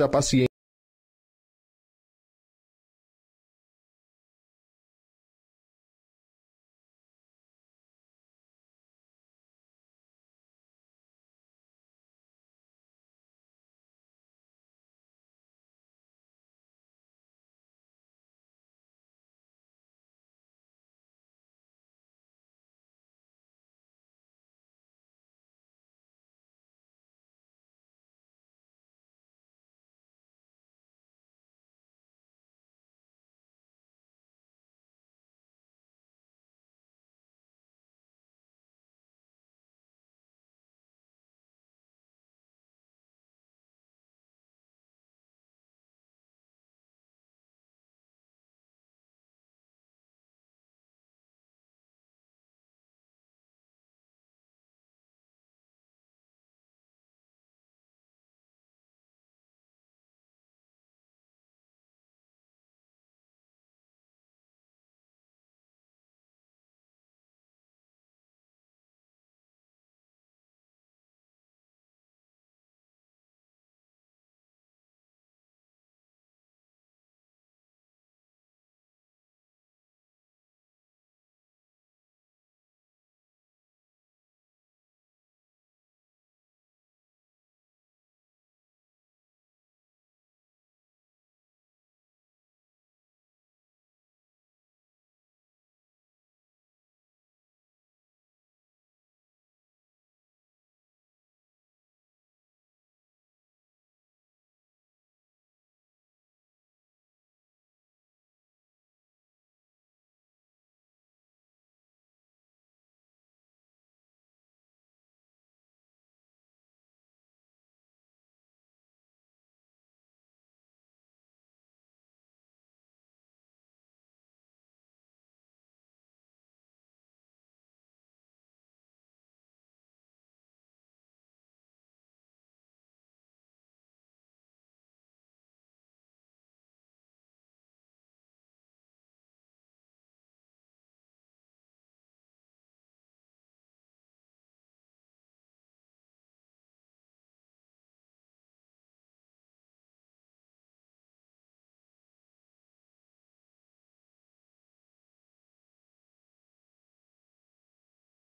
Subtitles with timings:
[0.00, 0.51] a paciência.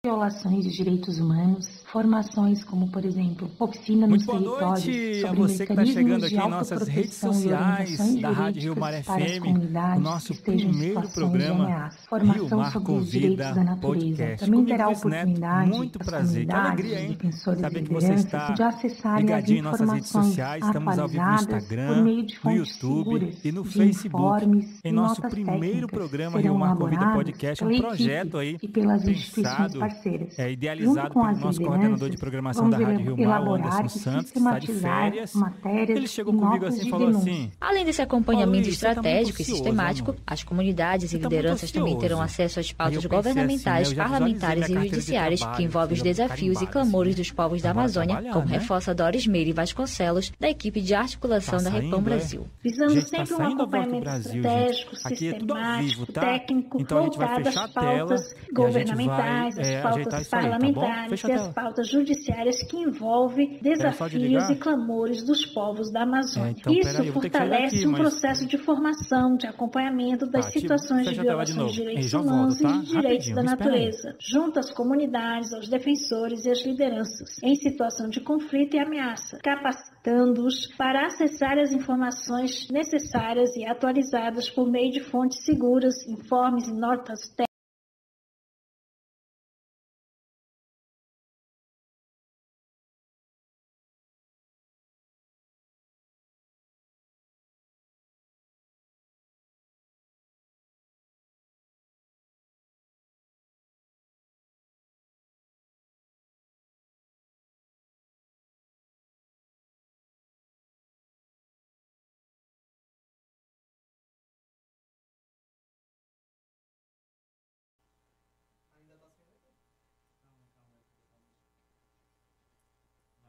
[0.08, 5.28] Violações de direitos humanos, formações como, por exemplo, oficina nos Muito boa territórios noite a
[5.28, 9.96] sobre você que está chegando aqui em nossas redes sociais da Rádio Rio Mar FM,
[9.96, 11.98] o nosso primeiro programa ameaça.
[12.08, 13.78] Formação Rio Mar sobre os direitos da natureza.
[13.88, 14.44] Podcast.
[14.44, 16.46] Também Comigo, terá Neto, oportunidade muito prazer.
[16.46, 17.18] Que alegria, hein?
[17.32, 20.64] Saber que você está de ligadinho em nossas redes sociais.
[20.64, 22.02] Estamos ao vivo no Instagram,
[22.44, 24.78] no YouTube e no Facebook.
[24.82, 29.82] Em nosso primeiro programa Rio Mar Convida Podcast, um projeto aí e pelas instituições pensado,
[29.98, 30.38] parceiras.
[30.38, 34.30] é, idealizado com pelo nosso coordenador de programação da Rádio Rio Mar, Anderson e Santos,
[34.30, 35.34] que está de sistematizar férias.
[35.34, 39.44] matérias Ele chegou comigo assim e de falou assim: Além desse acompanhamento tá estratégico e
[39.44, 40.22] sistemático, amor.
[40.26, 44.68] as comunidades e tá lideranças também terão acesso às pautas assim, governamentais, né, já parlamentares
[44.68, 48.46] e judiciárias trabalho, que envolvem os desafios e carimbada, clamores dos povos da Amazônia, como
[48.46, 48.58] né?
[48.58, 52.02] reforça Doris Meire Vasconcelos, da equipe de articulação Tá da Repam é?
[52.02, 52.46] Brasil.
[52.62, 56.20] Visando Gente, tá sempre um acompanhamento estratégico, é sistemático, vivo, tá?
[56.20, 59.82] técnico, Então a gente vai voltado fechar às a tela pautas gente vai, governamentais, é,
[59.94, 64.52] pautas tá parlamentares e as pautas judiciárias que envolvem de desafios ligar?
[64.52, 66.48] e clamores dos povos da Amazônia.
[66.48, 70.50] É, então, Isso peraí, fortalece daqui, um mas- processo de formação, de acompanhamento das Tá,
[70.52, 71.72] tipo, situações de tela de violações de novo.
[71.72, 72.68] direitos Ei, já volto, humanos tá?
[72.68, 77.54] e de direitos Rapidinho, da natureza, junto às comunidades, aos defensores e às lideranças, em
[77.54, 84.90] situação de conflito e ameaça, capacitando-os para acessar as informações necessárias e atualizadas por meio
[84.92, 87.47] de fontes seguras, informes e notas técnicas.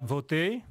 [0.10, 0.63] Voltei?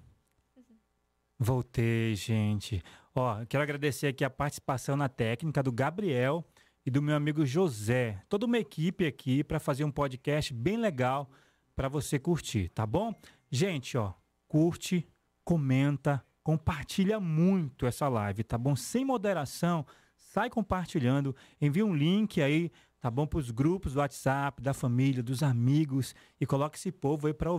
[1.39, 2.83] Voltei, gente.
[3.15, 6.45] Ó, quero agradecer aqui a participação na técnica do Gabriel
[6.85, 8.21] e do meu amigo José.
[8.29, 11.31] Toda uma equipe aqui para fazer um podcast bem legal
[11.77, 13.15] para você curtir, tá bom?
[13.49, 14.13] Gente, ó,
[14.49, 15.07] curte,
[15.45, 18.75] comenta, compartilha muito essa live, tá bom?
[18.75, 23.27] Sem moderação, sai compartilhando, envia um link aí tá bom?
[23.27, 27.51] Para os grupos do WhatsApp, da família, dos amigos e coloque esse povo aí para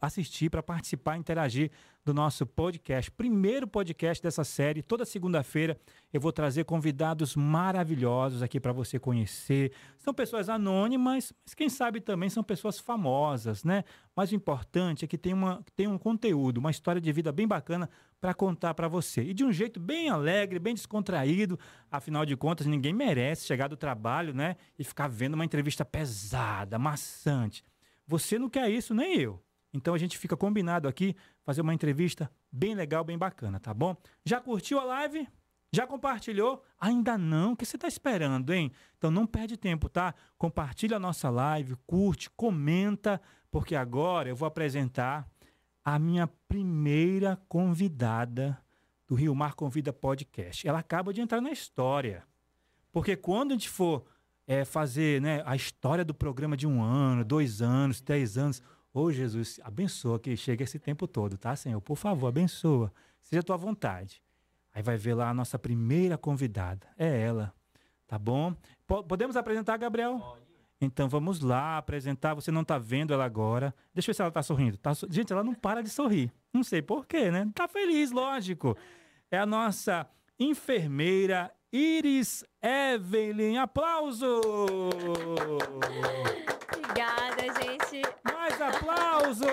[0.00, 1.70] assistir, para participar, interagir
[2.04, 3.10] do nosso podcast.
[3.10, 5.78] Primeiro podcast dessa série, toda segunda-feira
[6.12, 9.72] eu vou trazer convidados maravilhosos aqui para você conhecer.
[9.98, 13.84] São pessoas anônimas, mas quem sabe também são pessoas famosas, né?
[14.16, 17.46] Mas o importante é que tem, uma, tem um conteúdo, uma história de vida bem
[17.46, 17.88] bacana
[18.20, 19.22] para contar para você.
[19.22, 21.58] E de um jeito bem alegre, bem descontraído.
[21.90, 26.78] Afinal de contas, ninguém merece chegar do trabalho, né, e ficar vendo uma entrevista pesada,
[26.78, 27.62] maçante.
[28.06, 29.40] Você não quer isso, nem eu.
[29.72, 33.96] Então a gente fica combinado aqui fazer uma entrevista bem legal, bem bacana, tá bom?
[34.24, 35.28] Já curtiu a live?
[35.72, 36.64] Já compartilhou?
[36.80, 37.52] Ainda não?
[37.52, 38.72] O que você está esperando, hein?
[38.98, 40.14] Então não perde tempo, tá?
[40.36, 45.28] Compartilha a nossa live, curte, comenta, porque agora eu vou apresentar
[45.84, 48.60] a minha primeira convidada
[49.06, 50.66] do Rio Mar Convida Podcast.
[50.66, 52.24] Ela acaba de entrar na história.
[52.92, 54.04] Porque quando a gente for
[54.46, 58.60] é, fazer né, a história do programa de um ano, dois anos, dez anos,
[58.92, 61.80] ô oh, Jesus, abençoa que chega esse tempo todo, tá, Senhor?
[61.80, 62.92] Por favor, abençoa.
[63.20, 64.22] Seja a tua vontade.
[64.72, 66.86] Aí vai ver lá a nossa primeira convidada.
[66.96, 67.52] É ela.
[68.06, 68.52] Tá bom?
[68.86, 70.18] P podemos apresentar, Gabriel?
[70.18, 70.50] Pode.
[70.80, 72.34] Então vamos lá apresentar.
[72.34, 73.74] Você não está vendo ela agora.
[73.92, 74.78] Deixa eu ver se ela está sorrindo.
[74.78, 75.06] Tá so...
[75.10, 76.32] Gente, ela não para de sorrir.
[76.52, 77.50] Não sei porquê, né?
[77.54, 78.76] Tá feliz, lógico.
[79.30, 83.58] É a nossa enfermeira Iris Evelyn.
[83.58, 84.40] Aplauso!
[86.72, 88.02] Obrigada, gente.
[88.90, 89.46] Aplausos!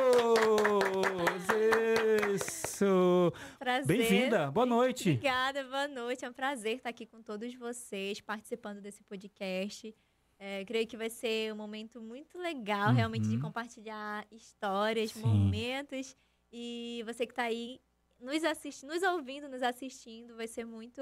[2.36, 3.32] Isso!
[3.60, 3.86] Prazer.
[3.86, 4.50] Bem-vinda.
[4.50, 5.10] Boa noite.
[5.10, 6.26] Obrigada, boa noite.
[6.26, 9.94] É um prazer estar aqui com todos vocês, participando desse podcast.
[10.40, 12.96] É, creio que vai ser um momento muito legal, uhum.
[12.96, 13.42] realmente, de uhum.
[13.42, 15.22] compartilhar histórias, Sim.
[15.22, 16.16] momentos.
[16.52, 17.80] E você que está aí
[18.20, 21.02] nos assistindo, nos ouvindo, nos assistindo, vai ser muito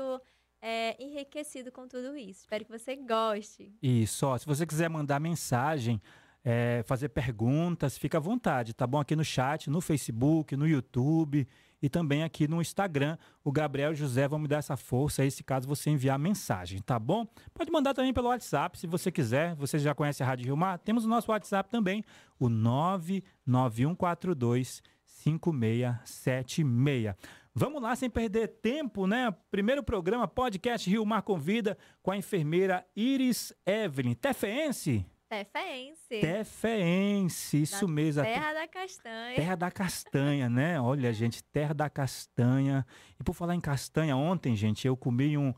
[0.61, 2.41] é, enriquecido com tudo isso.
[2.41, 3.73] Espero que você goste.
[3.81, 6.01] Isso, ó, se você quiser mandar mensagem,
[6.47, 8.99] é, fazer perguntas, fica à vontade, tá bom?
[8.99, 11.47] Aqui no chat, no Facebook, no YouTube
[11.81, 13.17] e também aqui no Instagram.
[13.43, 16.19] O Gabriel e o José vão me dar essa força aí, se caso você enviar
[16.19, 17.25] mensagem, tá bom?
[17.51, 19.55] Pode mandar também pelo WhatsApp, se você quiser.
[19.55, 20.77] Você já conhece a Rádio Rio Mar?
[20.77, 22.03] Temos o nosso WhatsApp também,
[22.39, 27.15] o 99142 5676.
[27.55, 29.33] Vamos lá, sem perder tempo, né?
[29.49, 34.13] Primeiro programa, podcast Rio Mar Convida, com a enfermeira Iris Evelyn.
[34.13, 35.07] Tefeense?
[35.27, 36.21] Tefeense.
[36.21, 38.23] Tefeense, isso da mesmo.
[38.23, 39.35] Terra da castanha.
[39.35, 40.79] Terra da castanha, né?
[40.79, 42.85] Olha, gente, terra da castanha.
[43.19, 45.53] E por falar em castanha, ontem, gente, eu comi um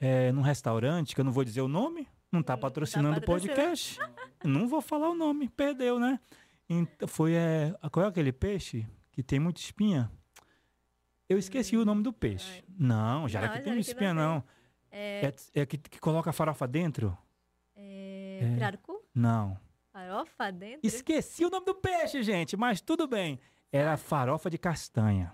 [0.00, 3.98] é, num restaurante, que eu não vou dizer o nome, não está patrocinando o podcast.
[4.42, 6.18] não vou falar o nome, perdeu, né?
[6.68, 10.10] Então, foi, é, qual é aquele peixe que tem muita espinha?
[11.28, 11.82] Eu esqueci hum.
[11.82, 12.64] o nome do peixe.
[12.68, 14.42] Não, já não, que tem espinha, não.
[14.90, 17.16] É, é, é que, que, coloca farofa dentro?
[17.76, 18.54] É, é.
[18.54, 18.91] Pirarucu?
[19.14, 19.58] Não.
[19.92, 20.80] Farofa dentro?
[20.82, 23.38] Esqueci o nome do peixe, gente, mas tudo bem.
[23.70, 25.32] Era farofa de castanha.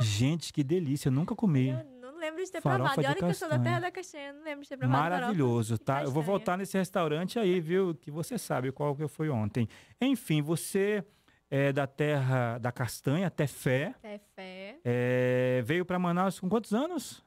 [0.00, 1.68] gente, que delícia, eu nunca comi.
[1.68, 3.08] Eu não lembro de ter farofa provado.
[3.08, 6.02] olha que eu sou da terra da castanha, não lembro de ter provado Maravilhoso, tá?
[6.02, 7.94] Eu vou voltar nesse restaurante aí, viu?
[7.94, 9.68] Que você sabe qual que foi ontem.
[10.00, 11.04] Enfim, você
[11.50, 13.94] é da terra da castanha, Tefé.
[14.02, 14.78] Tefé.
[14.84, 17.24] É, veio para Manaus com quantos anos?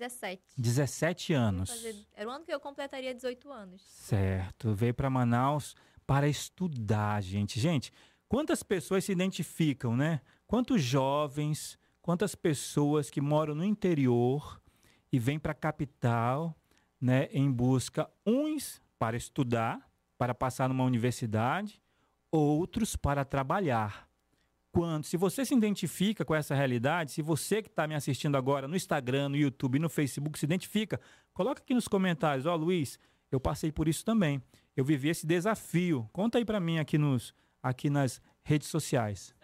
[0.00, 0.42] 17.
[0.56, 1.68] 17 anos.
[1.68, 3.82] Fazer, era o ano que eu completaria 18 anos.
[3.82, 4.74] Certo.
[4.74, 5.76] Veio para Manaus
[6.06, 7.60] para estudar, gente.
[7.60, 7.92] Gente,
[8.26, 10.22] quantas pessoas se identificam, né?
[10.46, 14.60] Quantos jovens, quantas pessoas que moram no interior
[15.12, 16.56] e vêm para a capital,
[17.00, 21.80] né, em busca uns para estudar, para passar numa universidade,
[22.30, 24.09] outros para trabalhar
[24.72, 28.68] quando, se você se identifica com essa realidade, se você que está me assistindo agora
[28.68, 31.00] no Instagram, no YouTube, no Facebook se identifica,
[31.32, 32.98] coloca aqui nos comentários, ó oh, Luiz,
[33.30, 34.42] eu passei por isso também.
[34.76, 36.08] Eu vivi esse desafio.
[36.12, 39.34] Conta aí para mim aqui nos aqui nas redes sociais.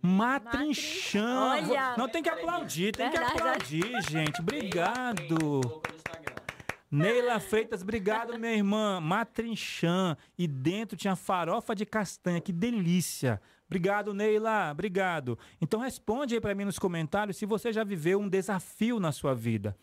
[0.00, 1.40] Matrinchã.
[1.40, 4.40] Olha, não tem que aplaudir, tem que aplaudir, gente.
[4.40, 5.82] Obrigado.
[6.88, 9.00] Neila Freitas, obrigado, minha irmã.
[9.00, 10.16] Matrinchã.
[10.38, 12.40] E dentro tinha farofa de castanha.
[12.40, 13.40] Que delícia.
[13.66, 14.70] Obrigado, Neila.
[14.70, 15.38] Obrigado.
[15.60, 19.34] Então responde aí para mim nos comentários se você já viveu um desafio na sua
[19.34, 19.76] vida.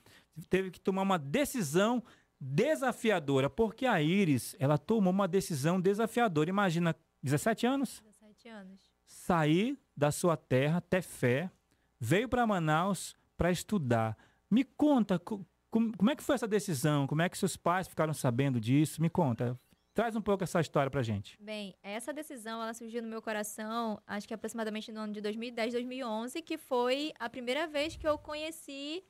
[0.50, 2.02] Teve que tomar uma decisão
[2.40, 6.50] desafiadora, porque a Iris, ela tomou uma decisão desafiadora.
[6.50, 8.02] Imagina, 17 anos?
[8.04, 8.82] 17 anos.
[9.06, 11.52] Sair da sua terra, ter fé,
[12.00, 14.18] veio para Manaus para estudar.
[14.50, 15.46] Me conta, como,
[15.98, 17.08] como é que foi essa decisão?
[17.08, 19.02] Como é que seus pais ficaram sabendo disso?
[19.02, 19.60] Me conta.
[19.94, 21.38] Traz um pouco essa história pra gente.
[21.40, 25.74] Bem, essa decisão ela surgiu no meu coração, acho que aproximadamente no ano de 2010,
[25.74, 29.04] 2011, que foi a primeira vez que eu conheci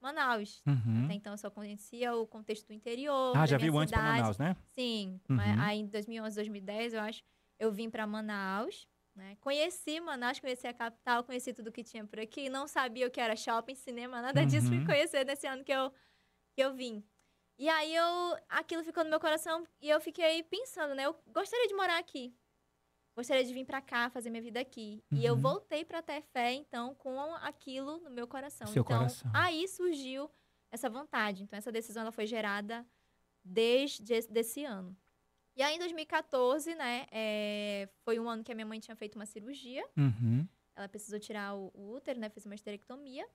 [0.00, 0.62] Manaus.
[0.64, 1.06] Uhum.
[1.06, 3.36] Até então eu só conhecia o contexto do interior.
[3.36, 4.18] Ah, já viu antes pra cidade.
[4.20, 4.56] Manaus, né?
[4.70, 5.36] Sim, Uhum.
[5.60, 7.20] aí em 2011, 2010, eu acho,
[7.58, 9.36] eu vim para Manaus, né?
[9.40, 13.20] Conheci Manaus, conheci a capital, conheci tudo que tinha por aqui, não sabia o que
[13.20, 14.76] era shopping, cinema, nada disso, Uhum.
[14.76, 15.90] fui conhecer nesse ano que eu,
[16.54, 17.02] que eu vim.
[17.58, 21.06] E aí eu, aquilo ficou no meu coração e eu fiquei pensando, né?
[21.06, 22.32] Eu gostaria de morar aqui.
[23.16, 25.02] Gostaria de vir para cá, fazer minha vida aqui.
[25.10, 25.40] E eu Uhum.
[25.40, 28.68] voltei para ter fé, então, com aquilo no meu coração.
[28.68, 29.28] Seu então, coração.
[29.34, 30.30] aí surgiu
[30.70, 31.42] essa vontade.
[31.42, 32.86] Então, essa decisão ela foi gerada
[33.44, 34.96] desde esse desse ano.
[35.56, 39.16] E aí, em 2014, né, é, foi um ano que a minha mãe tinha feito
[39.16, 39.84] uma cirurgia.
[39.96, 40.46] Uhum.
[40.76, 43.28] Ela precisou tirar o, o útero, né, fez uma esterectomia.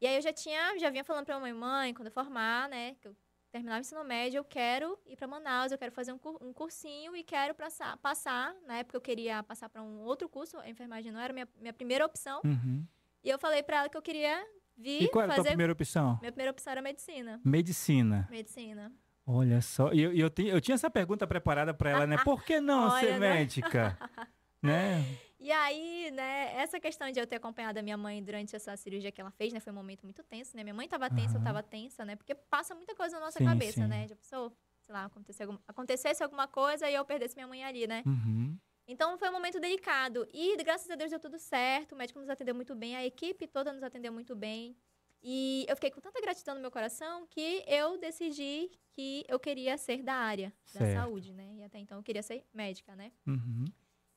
[0.00, 2.96] E aí, eu já tinha, já vinha falando pra minha mãe, quando eu formar, né,
[2.96, 3.16] que eu
[3.52, 6.52] terminar o ensino médio, eu quero ir para Manaus, eu quero fazer um, cur- um
[6.52, 8.54] cursinho e quero passar, passar.
[8.66, 11.72] Na época, eu queria passar para um outro curso, a enfermagem não era minha, minha
[11.72, 12.40] primeira opção.
[12.44, 12.84] Uhum.
[13.22, 14.42] E eu falei pra ela que eu queria
[14.76, 15.50] vir E qual era a tua fazer...
[15.50, 16.18] primeira opção?
[16.20, 17.40] Minha primeira opção era medicina.
[17.44, 18.26] Medicina.
[18.30, 18.92] Medicina.
[19.24, 22.16] Olha só, e eu, eu, tinha- eu tinha essa pergunta preparada pra ela, né?
[22.24, 23.34] Por que não Olha, ser né?
[23.34, 23.96] médica?
[24.60, 25.04] né?
[25.42, 29.10] E aí, né, essa questão de eu ter acompanhado a minha mãe durante essa cirurgia
[29.10, 30.62] que ela fez, né, foi um momento muito tenso, né?
[30.62, 31.44] Minha mãe tava tensa, eu Aham.
[31.44, 32.14] tava tensa, né?
[32.14, 33.88] Porque passa muita coisa na nossa Sim, cabeça, sim.
[33.88, 34.06] né?
[34.08, 34.52] A pessoa,
[34.86, 38.04] sei lá, acontecesse, algum, acontecesse alguma coisa e eu perdesse minha mãe ali, né?
[38.06, 38.56] Uhum.
[38.86, 40.28] Então foi um momento delicado.
[40.32, 41.92] E graças a Deus deu tudo certo.
[41.92, 44.76] O médico nos atendeu muito bem, a equipe toda nos atendeu muito bem.
[45.20, 49.76] E eu fiquei com tanta gratidão no meu coração que eu decidi que eu queria
[49.76, 50.92] ser da área da Certo.
[51.00, 51.52] saúde, né?
[51.56, 53.10] E até então eu queria ser médica, né?
[53.26, 53.64] Uhum.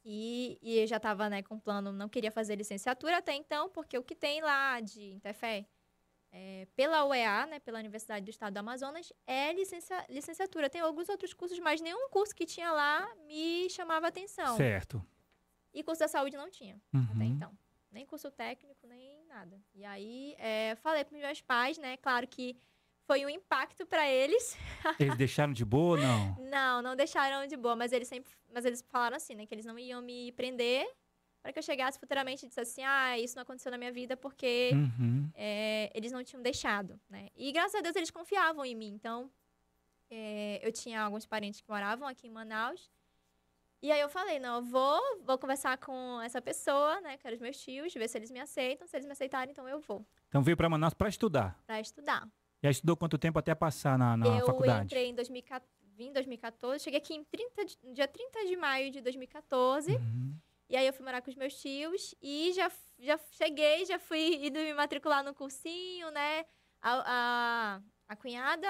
[0.07, 3.97] E, e eu já estava né, com plano, não queria fazer licenciatura até então, porque
[3.97, 5.65] o que tem lá de Interfé,
[6.31, 10.69] é, pela UEA, né, pela Universidade do Estado do Amazonas, é licencia, licenciatura.
[10.69, 14.55] Tem alguns outros cursos, mas nenhum curso que tinha lá me chamava atenção.
[14.57, 15.03] Certo.
[15.74, 17.24] E curso da saúde não tinha, até Uhum.
[17.24, 17.57] então.
[17.91, 19.59] Nem curso técnico, nem nada.
[19.74, 22.55] E aí, é, falei para meus pais, né, claro que
[23.07, 24.57] foi um impacto para eles,
[25.00, 26.35] Eles deixaram de boa ou não?
[26.50, 29.65] não, não deixaram de boa, mas eles sempre, mas eles falaram assim, né, que eles
[29.65, 30.88] não iam me prender
[31.41, 34.17] para que eu chegasse futuramente e dissesse assim, ah, isso não aconteceu na minha vida
[34.17, 35.29] porque Uhum.
[35.35, 37.29] é, eles não tinham deixado, né?
[37.35, 39.29] E graças a Deus eles confiavam em mim, então
[40.09, 42.89] é, eu tinha alguns parentes que moravam aqui em Manaus
[43.81, 47.35] e aí eu falei, não, eu vou, vou conversar com essa pessoa, né, que eram
[47.35, 50.03] os meus tios, ver se eles me aceitam, se eles me aceitarem, então eu vou
[50.27, 51.59] Então veio pra Manaus pra estudar.
[51.67, 52.27] para estudar.
[52.67, 54.86] Aí estudou quanto tempo até passar na, na eu faculdade?
[54.86, 58.91] entrei em 2014, vim em 2014, cheguei aqui em 30 de- dia 30 de maio
[58.91, 59.91] de 2014.
[59.95, 60.36] Uhum.
[60.69, 64.48] E aí eu fui morar com os meus tios e já, já cheguei, já fui
[64.48, 66.43] indo me matricular no cursinho, né?
[66.81, 68.67] A, a, a cunhada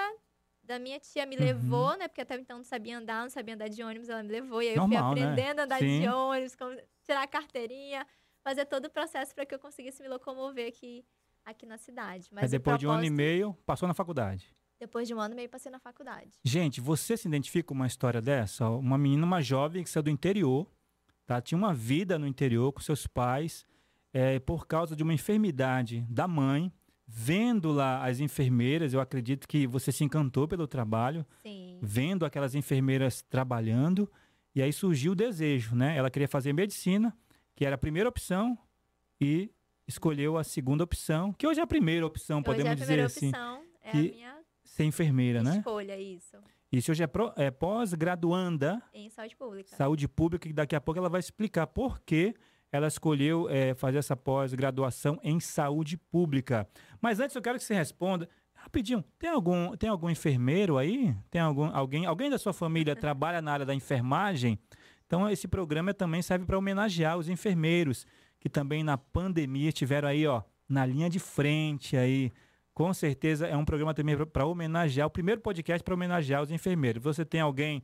[0.62, 1.42] da minha tia me Uhum.
[1.44, 2.06] levou, né?
[2.06, 4.62] Porque até então não sabia andar, não sabia andar de ônibus, ela me levou.
[4.62, 5.14] E aí Normal, eu né?
[5.14, 6.00] fui aprendendo a andar Sim.
[6.00, 6.56] de ônibus,
[7.02, 8.06] tirar a carteirinha,
[8.42, 11.04] fazer todo o processo para que eu conseguisse me locomover aqui,
[11.46, 12.28] aqui na cidade.
[12.32, 14.52] Mas o depois de um ano e meio, passou na faculdade.
[14.78, 16.32] Depois de um ano e meio, passei na faculdade.
[16.44, 18.68] Gente, você se identifica com uma história dessa?
[18.68, 20.70] Uma menina, uma jovem que saiu do interior,
[21.24, 21.40] tá?
[21.40, 23.64] tinha uma vida no interior com seus pais,
[24.12, 26.70] é, por causa de uma enfermidade da mãe,
[27.06, 31.78] vendo lá as enfermeiras, eu acredito que você se encantou pelo trabalho, Sim.
[31.80, 34.10] vendo aquelas enfermeiras trabalhando,
[34.54, 35.96] e aí surgiu o desejo, né?
[35.96, 37.16] Ela queria fazer medicina,
[37.54, 38.58] que era a primeira opção,
[39.20, 39.50] e
[39.86, 42.86] escolheu a segunda opção, que hoje é a primeira opção, Hoje podemos é a dizer
[42.86, 45.58] primeira assim, opção, é que a minha ser enfermeira, né?
[45.58, 46.36] escolha, isso.
[46.70, 49.76] Isso hoje é, é pós-graduanda Em saúde pública.
[49.76, 52.34] saúde pública, que daqui a pouco ela vai explicar por que
[52.72, 56.68] ela escolheu eh, fazer essa pós-graduação em saúde pública.
[57.00, 59.04] Mas antes eu quero que você responda rapidinho.
[59.18, 61.14] Tem algum, tem algum enfermeiro aí?
[61.30, 64.58] Tem algum, alguém, alguém da sua família trabalha na área da enfermagem?
[65.06, 68.04] Então esse programa também serve para homenagear os enfermeiros
[68.46, 72.30] que também na pandemia estiveram aí, ó, na linha de frente aí.
[72.72, 77.02] Com certeza é um programa também para homenagear, o primeiro podcast para homenagear os enfermeiros.
[77.02, 77.82] Você tem alguém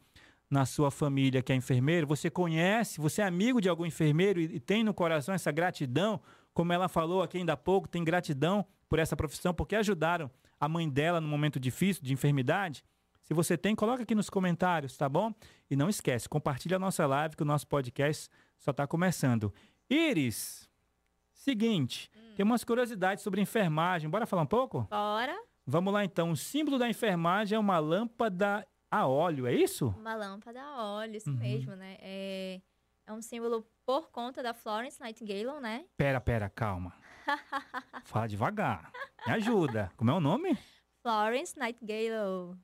[0.48, 4.44] na sua família que é enfermeiro, você conhece, você é amigo de algum enfermeiro e,
[4.44, 6.20] e tem no coração essa gratidão,
[6.54, 10.68] como ela falou aqui ainda há pouco, tem gratidão por essa profissão, porque ajudaram a
[10.68, 12.84] mãe dela no momento difícil de enfermidade.
[13.24, 15.32] Se você tem, coloca aqui nos comentários, tá bom?
[15.68, 19.52] E não esquece, compartilha a nossa live que o nosso podcast só está começando.
[19.92, 20.68] Iris,
[21.32, 24.08] seguinte, tem umas curiosidades sobre enfermagem.
[24.08, 24.86] Bora falar um pouco?
[24.90, 25.36] Bora.
[25.66, 26.30] Vamos lá então.
[26.30, 29.94] O símbolo da enfermagem é uma lâmpada a óleo, é isso?
[29.98, 31.36] Uma lâmpada a óleo, isso Uhum.
[31.36, 31.96] mesmo, né?
[32.00, 32.60] É,
[33.06, 35.84] é um símbolo por conta da Florence Nightingale, né?
[35.96, 36.92] Pera, pera, calma.
[38.04, 38.90] Fala devagar.
[39.26, 39.92] Me ajuda.
[39.96, 40.56] Como é o nome?
[41.02, 42.56] Florence Nightingale.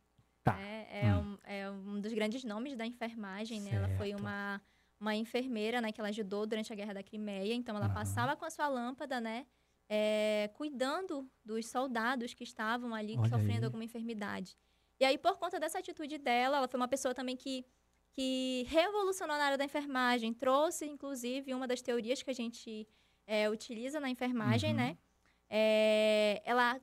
[0.42, 0.54] Tá.
[0.54, 0.86] né?
[0.90, 1.18] É, Hum.
[1.20, 3.70] um, é um dos grandes nomes da enfermagem, né?
[3.74, 4.20] Ela foi Certo.
[4.20, 4.60] uma,
[5.00, 5.92] uma enfermeira, né?
[5.92, 7.54] Que ela ajudou durante a Guerra da Crimeia.
[7.54, 7.94] Então, ela Aham.
[7.94, 9.46] passava com a sua lâmpada, né?
[9.88, 13.64] é, cuidando dos soldados que estavam ali Olha sofrendo aí.
[13.64, 14.54] alguma enfermidade.
[15.00, 17.64] E aí, por conta dessa atitude dela, ela foi uma pessoa também que,
[18.12, 22.86] que revolucionou na área da enfermagem, trouxe, inclusive, uma das teorias que a gente
[23.26, 24.76] é, utiliza na enfermagem, Uhum.
[24.76, 24.98] né?
[25.48, 26.78] É, ela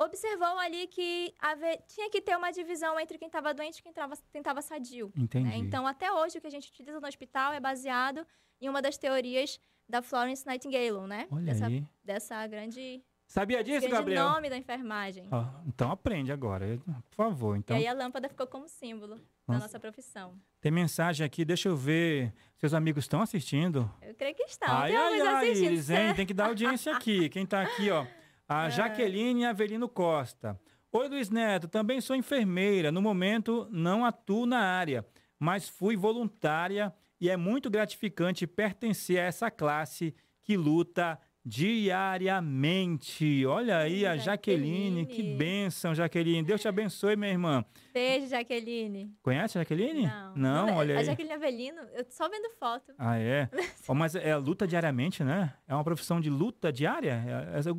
[0.00, 3.92] observou ali que ave- tinha que ter uma divisão entre quem estava doente e quem
[4.40, 5.12] estava sadio.
[5.16, 5.48] Entendi.
[5.48, 5.56] né?
[5.56, 8.26] Então, até hoje, o que a gente utiliza no hospital é baseado
[8.60, 11.26] em uma das teorias da Florence Nightingale, né?
[11.30, 11.84] Olha dessa, aí.
[12.04, 14.28] dessa grande, Sabia disso, grande Gabriel?
[14.28, 15.28] nome da enfermagem.
[15.66, 17.56] Então aprende agora, por favor.
[17.56, 19.16] Então, E aí a lâmpada ficou como símbolo
[19.48, 19.78] da Nossa.
[19.80, 20.34] profissão.
[20.60, 22.32] tem mensagem aqui, deixa eu ver.
[22.56, 23.90] Seus amigos estão assistindo?
[24.02, 24.68] Eu creio que estão.
[24.70, 26.14] ai, Tem ai, ai, Iris, hein?
[26.14, 27.28] Tem que dar audiência aqui.
[27.30, 28.04] Quem tá aqui, ó?
[28.52, 28.68] A Ah.
[28.68, 30.60] Jaqueline Avelino Costa.
[30.90, 31.68] Oi, Luiz Neto.
[31.68, 32.90] Também sou enfermeira.
[32.90, 35.06] No momento, não atuo na área,
[35.38, 43.44] mas fui voluntária e é muito gratificante pertencer a essa classe que luta diariamente.
[43.46, 45.06] Olha aí a Jaqueline.
[45.06, 46.42] Que bênção, Jaqueline.
[46.42, 47.64] Deus te abençoe, minha irmã.
[47.92, 49.12] Beijo, Jaqueline.
[49.22, 50.06] Conhece a Jaqueline?
[50.06, 50.34] Não.
[50.36, 51.04] Não, é- olha A aí.
[51.04, 52.92] Jaqueline Avelino, eu só vendo foto.
[52.98, 53.48] Ah, é?
[53.88, 55.54] Ó, mas é luta diariamente, né?
[55.66, 57.22] É uma profissão de luta diária?
[57.54, 57.70] É- Essa,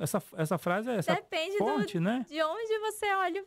[0.00, 2.26] essa, essa frase é essa Depende do, fonte, né?
[2.28, 3.44] de onde você olha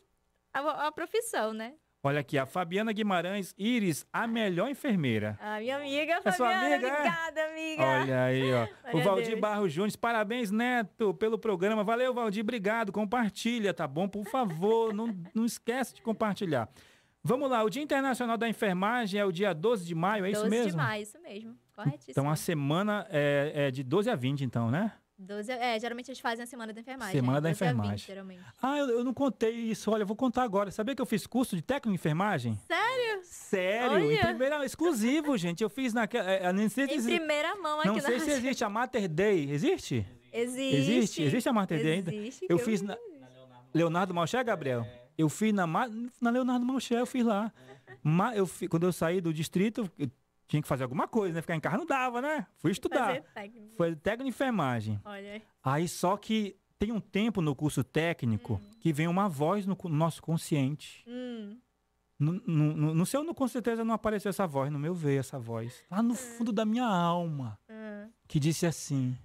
[0.54, 1.74] a, a profissão, né?
[2.04, 5.38] Olha aqui, a Fabiana Guimarães Iris, a melhor enfermeira.
[5.42, 6.76] A minha amiga, É sua Fabiana.
[6.76, 6.92] amiga, é?
[6.94, 7.84] Obrigada, amiga.
[7.84, 8.68] Olha aí, ó.
[8.98, 9.40] o Valdir Deus.
[9.42, 11.84] Barros Júnior, parabéns, Neto, pelo programa.
[11.84, 12.92] Valeu, Valdir, obrigado.
[12.92, 14.08] Compartilha, tá bom?
[14.08, 16.70] Por favor, não, não esquece de compartilhar.
[17.24, 20.44] Vamos lá, o Dia Internacional da Enfermagem é o dia 12 de maio, é isso
[20.44, 20.72] 12 mesmo?
[20.72, 21.58] de maio, isso mesmo.
[21.76, 22.12] Corretíssimo.
[22.12, 24.94] Então a semana é, é de 12 a 20, então, né?
[25.20, 27.12] 12, é, geralmente eles fazem a semana da enfermagem.
[27.14, 28.06] Semana é, da 12 a 20, enfermagem.
[28.06, 28.42] geralmente.
[28.62, 29.90] Ah, eu, eu não contei isso.
[29.92, 30.70] Olha, eu vou contar agora.
[30.70, 32.58] Sabia que eu fiz curso de técnico em enfermagem?
[32.68, 33.22] Sério?
[33.24, 34.00] Sério?
[34.00, 34.26] Em Olha.
[34.28, 35.64] primeira, exclusivo, gente.
[35.64, 36.30] Eu fiz naquela.
[36.30, 38.70] é, Nem sei se, Em existe- primeira mão aqui não na sei se existe a
[38.70, 39.50] Mater Day.
[39.52, 40.06] Existe?
[40.32, 40.76] Existe.
[40.76, 41.24] Existe?
[41.24, 42.14] Existe a Mater Day ainda?
[42.14, 42.96] Existe, Eu que fiz na
[43.74, 44.86] Leonardo Malché, Gabriel?
[45.18, 47.52] Eu fiz na, na Leonardo Malché, eu fiz lá.
[48.04, 50.08] Ma- eu Quando eu saí do distrito, eu
[50.48, 51.42] tinha que fazer alguma coisa, né?
[51.42, 52.48] Ficar em casa não dava, né?
[52.58, 53.22] Fui estudar.
[53.34, 53.76] Técnico.
[53.76, 55.00] Foi técnico em enfermagem.
[55.04, 55.42] Olha aí.
[55.64, 60.22] Aí só que tem um tempo no curso técnico que vem uma voz no nosso
[60.22, 61.04] consciente.
[61.08, 61.60] Hum,
[62.20, 65.84] No, no, no- seu, com certeza, não apareceu essa voz, no meu veio essa voz.
[65.92, 68.10] Lá no fundo da minha alma, hum.
[68.28, 69.16] que disse assim: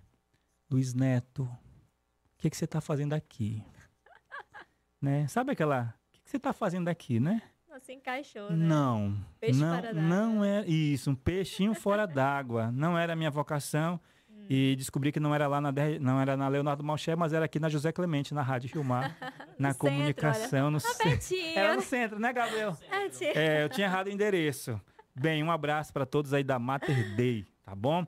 [0.71, 3.65] Luiz Neto, o que, que você está fazendo aqui?
[5.01, 5.27] né?
[5.29, 5.95] Sabe aquela.
[6.09, 7.43] O que, que você está fazendo aqui, né?
[7.73, 8.67] Não se encaixou, né?
[8.67, 9.17] Não.
[9.41, 10.03] Peixe não, fora d'água.
[10.03, 12.71] não é isso, um peixinho fora d'água.
[12.71, 13.99] Não era a minha vocação.
[14.29, 14.45] Hum.
[14.51, 17.59] E descobri que não era lá na não era na Leonardo Malché, mas era aqui
[17.59, 19.17] na José Clemente, na Rádio Filmar,
[19.59, 21.37] na centro, comunicação, no Tá centro.
[21.57, 22.77] Era no centro, né, Gabriel?
[23.23, 23.61] É.
[23.61, 24.79] É, eu tinha errado o endereço.
[25.15, 28.07] Bem, um abraço para todos aí da Mater Day, tá bom?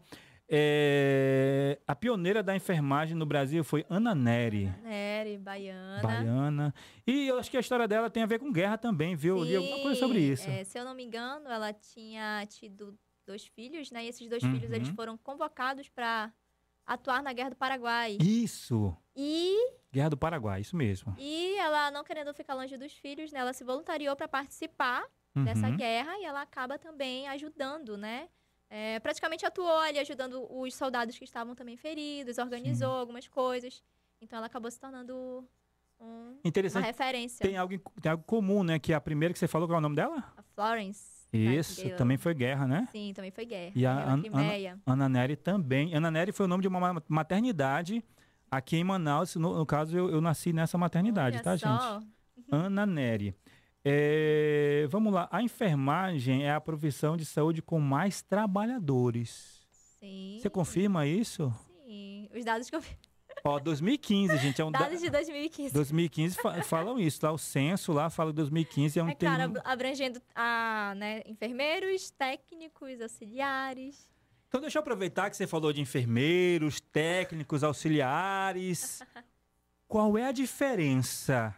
[0.48, 6.02] É, a pioneira da enfermagem no Brasil foi Ana Neri, Nery, baiana.
[6.02, 6.74] baiana.
[7.07, 9.38] E eu acho que a história dela tem a ver com guerra também, viu?
[9.38, 10.50] Eu li alguma coisa sobre Sim, isso.
[10.50, 14.04] é, se eu não me engano, ela tinha tido dois filhos, né?
[14.04, 14.50] E esses dois Uhum.
[14.50, 16.33] filhos eles foram convocados para
[16.87, 18.18] atuar na Guerra do Paraguai.
[18.20, 19.57] Isso, E,
[19.92, 21.14] Guerra do Paraguai, isso mesmo.
[21.16, 23.38] e ela, não querendo ficar longe dos filhos, né?
[23.40, 25.04] Ela se voluntariou para participar
[25.35, 25.76] dessa Uhum.
[25.76, 28.28] guerra e ela acaba também ajudando, né?
[28.70, 33.83] É, praticamente atuou ali ajudando os soldados que estavam também feridos, organizou algumas coisas.
[34.20, 35.14] Então ela acabou se tornando
[36.00, 36.85] um- uma Interessante.
[36.85, 37.46] referência.
[37.46, 38.79] Tem algo, em- tem algo comum, né?
[38.79, 40.33] Que a primeira que você falou, qual é o nome dela?
[40.37, 41.14] A Florence.
[41.33, 41.98] Isso, Nightingale.
[41.98, 42.88] também foi guerra, né?
[42.92, 43.72] Sim, também foi guerra.
[43.74, 44.79] E a An- Crimeia.
[44.87, 45.92] Ana Neri também.
[45.94, 48.05] Ana Neri foi o nome de uma ma- maternidade
[48.50, 49.35] aqui em Manaus.
[49.35, 52.00] No, no caso, eu, eu nasci nessa maternidade, Olha tá, só.
[52.00, 52.12] gente?
[52.50, 53.35] Ana Neri.
[53.85, 55.29] É, vamos lá.
[55.31, 59.61] A enfermagem é a profissão de saúde com mais trabalhadores.
[60.01, 60.38] Sim.
[60.40, 61.53] Você confirma isso?
[61.87, 62.29] Sim.
[62.35, 62.88] Os dados que eu vi.
[63.44, 64.61] Ó, 2015, gente.
[64.61, 65.75] É um da- Dados de 2015.
[65.75, 67.20] 2015 fa- falam isso.
[67.27, 70.94] Lá o censo lá fala que 2015 é um É claro, termo- ab- abrangendo a,
[70.97, 74.09] né, enfermeiros, técnicos, auxiliares.
[74.49, 79.01] Então deixa eu aproveitar que você falou de enfermeiros, técnicos, auxiliares.
[79.87, 81.55] Qual é a diferença,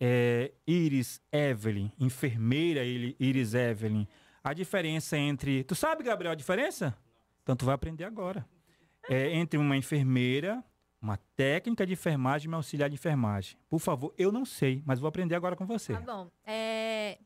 [0.00, 4.06] é, Iris Evelyn, enfermeira Iris Evelyn?
[4.42, 5.64] A diferença entre.
[5.64, 6.96] Tu sabe, Gabriel, a diferença?
[7.42, 8.46] Então tu vai aprender agora.
[9.08, 10.62] É, entre uma enfermeira,
[11.00, 13.56] uma técnica de enfermagem e uma auxiliar de enfermagem.
[13.68, 15.92] Por favor, eu não sei, mas vou aprender agora com você.
[15.92, 16.30] Tá bom.
[16.44, 17.18] É,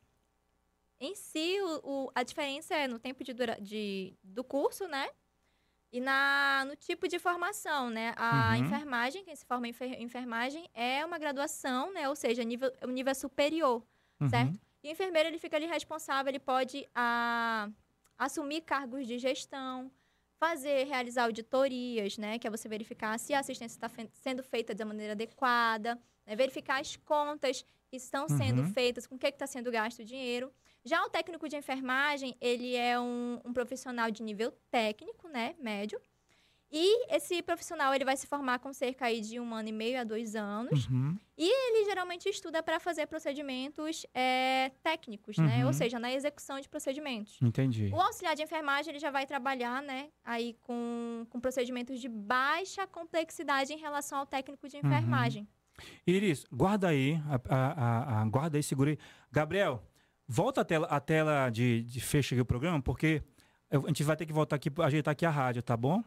[1.01, 3.57] Em si, o, o- a diferença é no tempo de dura...
[3.61, 4.15] de...
[4.23, 5.09] do curso, né?
[5.93, 6.65] E na...
[6.67, 8.15] no tipo de formação, né?
[8.17, 8.65] A Uhum.
[8.65, 12.09] enfermagem, quem se forma em enfer- enfermagem, é uma graduação, né?
[12.09, 12.73] Ou seja, nível...
[12.83, 13.83] o nível é superior
[14.21, 14.29] Uhum.
[14.29, 14.61] certo?
[14.83, 17.69] E o enfermeiro, ele fica ali responsável, ele pode ah,
[18.19, 19.91] assumir cargos de gestão,
[20.39, 22.39] fazer, realizar auditorias, né?
[22.39, 26.37] Que é você verificar se a assistência está fe- sendo feita de maneira adequada, né,
[26.37, 28.73] verificar as contas que estão sendo Uhum.
[28.73, 30.53] feitas, com o que está sendo gasto o dinheiro.
[30.85, 35.55] Já o técnico de enfermagem, ele é um, um profissional de nível técnico, né?
[35.61, 36.01] Médio.
[36.73, 40.01] E esse profissional, ele vai se formar com cerca aí de um ano e meio
[40.01, 40.87] a dois anos.
[40.87, 41.19] Uhum.
[41.37, 45.63] Ele geralmente estuda para fazer procedimentos é, técnicos, né?
[45.63, 45.67] Uhum.
[45.67, 47.39] Ou seja, na execução de procedimentos.
[47.43, 47.91] Entendi.
[47.93, 52.87] O auxiliar de enfermagem ele já vai trabalhar, né, aí com, com procedimentos de baixa
[52.87, 55.49] complexidade em relação ao técnico de enfermagem.
[56.07, 58.99] Iris, guarda aí, a, a- a- a- guarda aí, segura aí.
[59.33, 59.83] Gabriel,
[60.31, 63.21] volta a tela, a tela de, de fecha aqui o programa, porque
[63.69, 66.05] a gente vai ter que voltar aqui, ajeitar aqui a rádio, tá bom?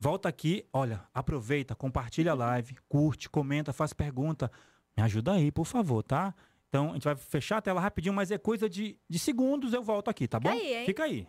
[0.00, 4.50] Volta aqui, olha, aproveita, compartilha a live, curte, comenta, faz pergunta.
[4.96, 6.34] Me ajuda aí, por favor, tá?
[6.68, 9.82] Então, a gente vai fechar a tela rapidinho, mas é coisa de, de segundos, eu
[9.82, 10.50] volto aqui, tá bom?
[10.50, 10.86] Fica aí?
[10.86, 11.28] Fica aí.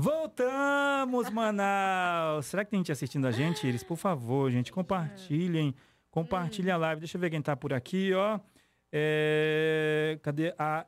[0.00, 2.46] Voltamos, Manaus!
[2.46, 3.82] Será que tem gente assistindo a gente, Iris?
[3.82, 5.74] Por favor, gente, compartilhem.
[6.08, 7.00] Compartilhem a live.
[7.00, 8.38] Deixa eu ver quem tá por aqui, ó.
[8.92, 10.16] É...
[10.22, 10.86] Cadê a...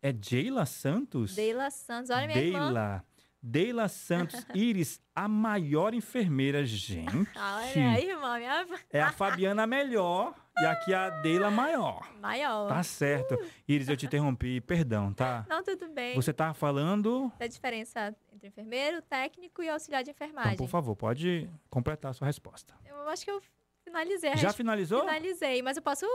[0.00, 1.34] É Deila Santos?
[1.34, 3.02] Deila Santos, olha minha irmã.
[3.42, 3.88] Deila.
[3.88, 4.44] Santos.
[4.54, 7.14] Iris, a maior enfermeira, gente.
[7.36, 12.12] Olha aí, irmã, minha É a Fabiana melhor e aqui a Deila maior.
[12.20, 12.68] maior.
[12.68, 13.38] Tá certo.
[13.66, 15.46] Iris, eu te interrompi, perdão, tá?
[15.48, 16.14] Não, tudo bem.
[16.16, 17.32] Você tá falando...
[17.38, 20.56] Da diferença entre enfermeiro, técnico e auxiliar de Então, enfermagem.
[20.56, 22.74] por favor, pode completar a sua resposta.
[22.86, 23.40] Eu acho que eu
[23.84, 24.36] finalizei.
[24.36, 25.00] Já finalizou?
[25.00, 26.06] Finalizei, mas eu posso...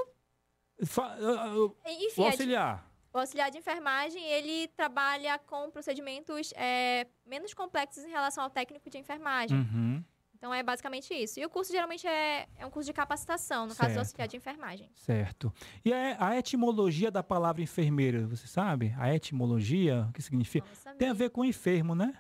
[0.86, 2.86] Fa- uh, uh, Enfim, O auxiliar.
[3.14, 8.90] O auxiliar de enfermagem, ele trabalha com procedimentos é, menos complexos em relação ao técnico
[8.90, 9.56] de enfermagem.
[9.58, 10.04] Uhum,
[10.36, 11.40] Então, é basicamente isso.
[11.40, 13.98] E o curso, geralmente, é, é um curso de capacitação, no caso do Certo.
[14.00, 14.90] auxiliar de enfermagem.
[14.96, 15.54] certo.
[15.86, 18.94] E a, a etimologia da palavra enfermeira, você sabe?
[18.98, 20.68] A etimologia, o que significa?
[20.98, 22.18] Tem a ver com enfermo, né?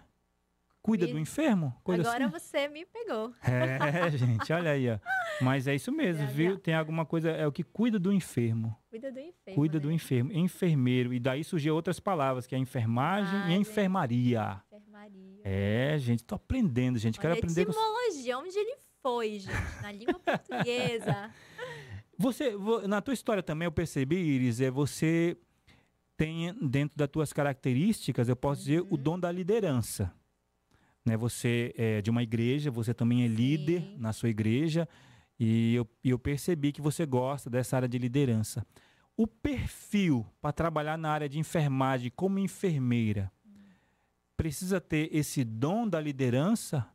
[0.83, 1.73] Cuida do enfermo?
[1.85, 2.27] Agora assim?
[2.27, 3.33] você me pegou.
[3.41, 4.99] É, gente, olha aí, ó.
[5.41, 6.51] Mas é isso mesmo, Já, viu?
[6.55, 6.59] já.
[6.59, 8.75] Tem alguma coisa, é o que cuida do enfermo.
[8.89, 9.55] Cuida do enfermo.
[9.55, 9.79] cuida né?
[9.79, 10.31] do enfermo.
[10.33, 11.13] Enfermeiro.
[11.13, 13.61] E daí surgiu outras palavras, que é enfermagem e Enfermagem.
[13.61, 14.61] enfermaria.
[14.67, 15.41] Enfermaria.
[15.45, 17.17] É, gente, tô aprendendo, gente.
[17.19, 19.81] Quero Olha, aprender com etimologia, onde ele foi, gente?
[19.81, 21.31] Na língua portuguesa.
[22.19, 25.35] Você, vo- na tua história também eu percebi, Iris, é você
[26.15, 28.87] tem dentro das tuas características, eu posso dizer, Uhum.
[28.91, 30.13] o dom da liderança.
[31.05, 31.17] Né?
[31.17, 33.97] Você é de uma igreja, você também é líder Sim.
[33.97, 34.87] na sua igreja
[35.39, 38.65] e eu, eu percebi que você gosta dessa área de liderança.
[39.15, 43.31] O perfil para trabalhar na área de enfermagem como enfermeira
[44.35, 46.87] precisa ter esse dom da liderança?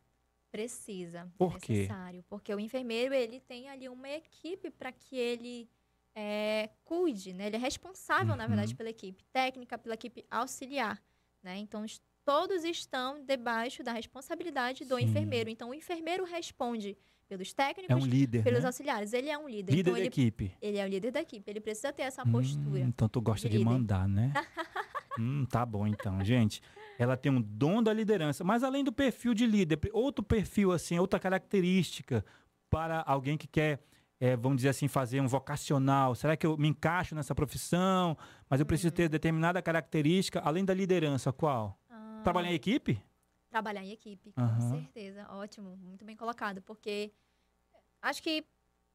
[0.51, 1.31] Precisa.
[1.39, 1.73] Por é quê?
[1.73, 2.25] necessário.
[2.29, 5.69] Porque o enfermeiro, ele tem ali uma equipe para que ele
[6.15, 7.47] é, cuide, né?
[7.47, 8.77] Ele é responsável, na verdade, Uhum.
[8.77, 11.01] pela equipe técnica, pela equipe auxiliar,
[11.43, 11.59] né?
[11.59, 11.85] Então,
[12.29, 15.05] todos estão debaixo da responsabilidade do Sim.
[15.05, 15.49] enfermeiro.
[15.49, 16.95] Então, o enfermeiro responde
[17.27, 18.67] pelos É técnicos, um líder, pelos né?
[18.67, 19.15] auxiliares.
[19.15, 19.73] Ele é um líder.
[19.73, 20.53] Líder então, da ele, equipe.
[20.61, 21.51] ele é o líder da equipe.
[21.51, 22.81] Ele precisa ter essa Hum, postura.
[22.81, 24.35] então tu gosta de de, mandar, né?
[25.19, 26.61] hum, tá bom então, gente.
[26.99, 30.99] Ela tem um dom da liderança, mas além do perfil de líder, outro perfil assim,
[30.99, 32.23] outra característica
[32.69, 33.81] para alguém que quer,
[34.21, 36.15] eh, vamos dizer assim, fazer um vocacional.
[36.15, 38.19] Será que eu me encaixo nessa profissão?
[38.51, 38.95] Mas eu preciso Uhum.
[38.97, 41.33] ter determinada característica além da liderança.
[41.33, 41.79] Qual?
[42.23, 43.03] Trabalhar em equipe?
[43.51, 44.71] Trabalhar em equipe, com Aham.
[44.71, 45.27] certeza.
[45.31, 46.61] Ótimo, muito bem colocado.
[46.63, 47.13] Porque
[48.03, 48.45] acho que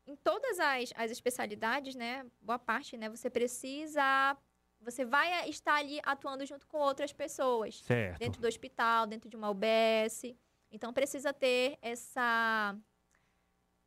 [0.05, 4.37] em todas as, as especialidades, né, boa parte, né, você precisa.
[4.81, 7.81] Você vai estar ali atuando junto com outras pessoas.
[7.81, 8.19] Certo.
[8.19, 10.35] Dentro do hospital, dentro de uma UBS.
[10.69, 12.77] Então precisa ter essa.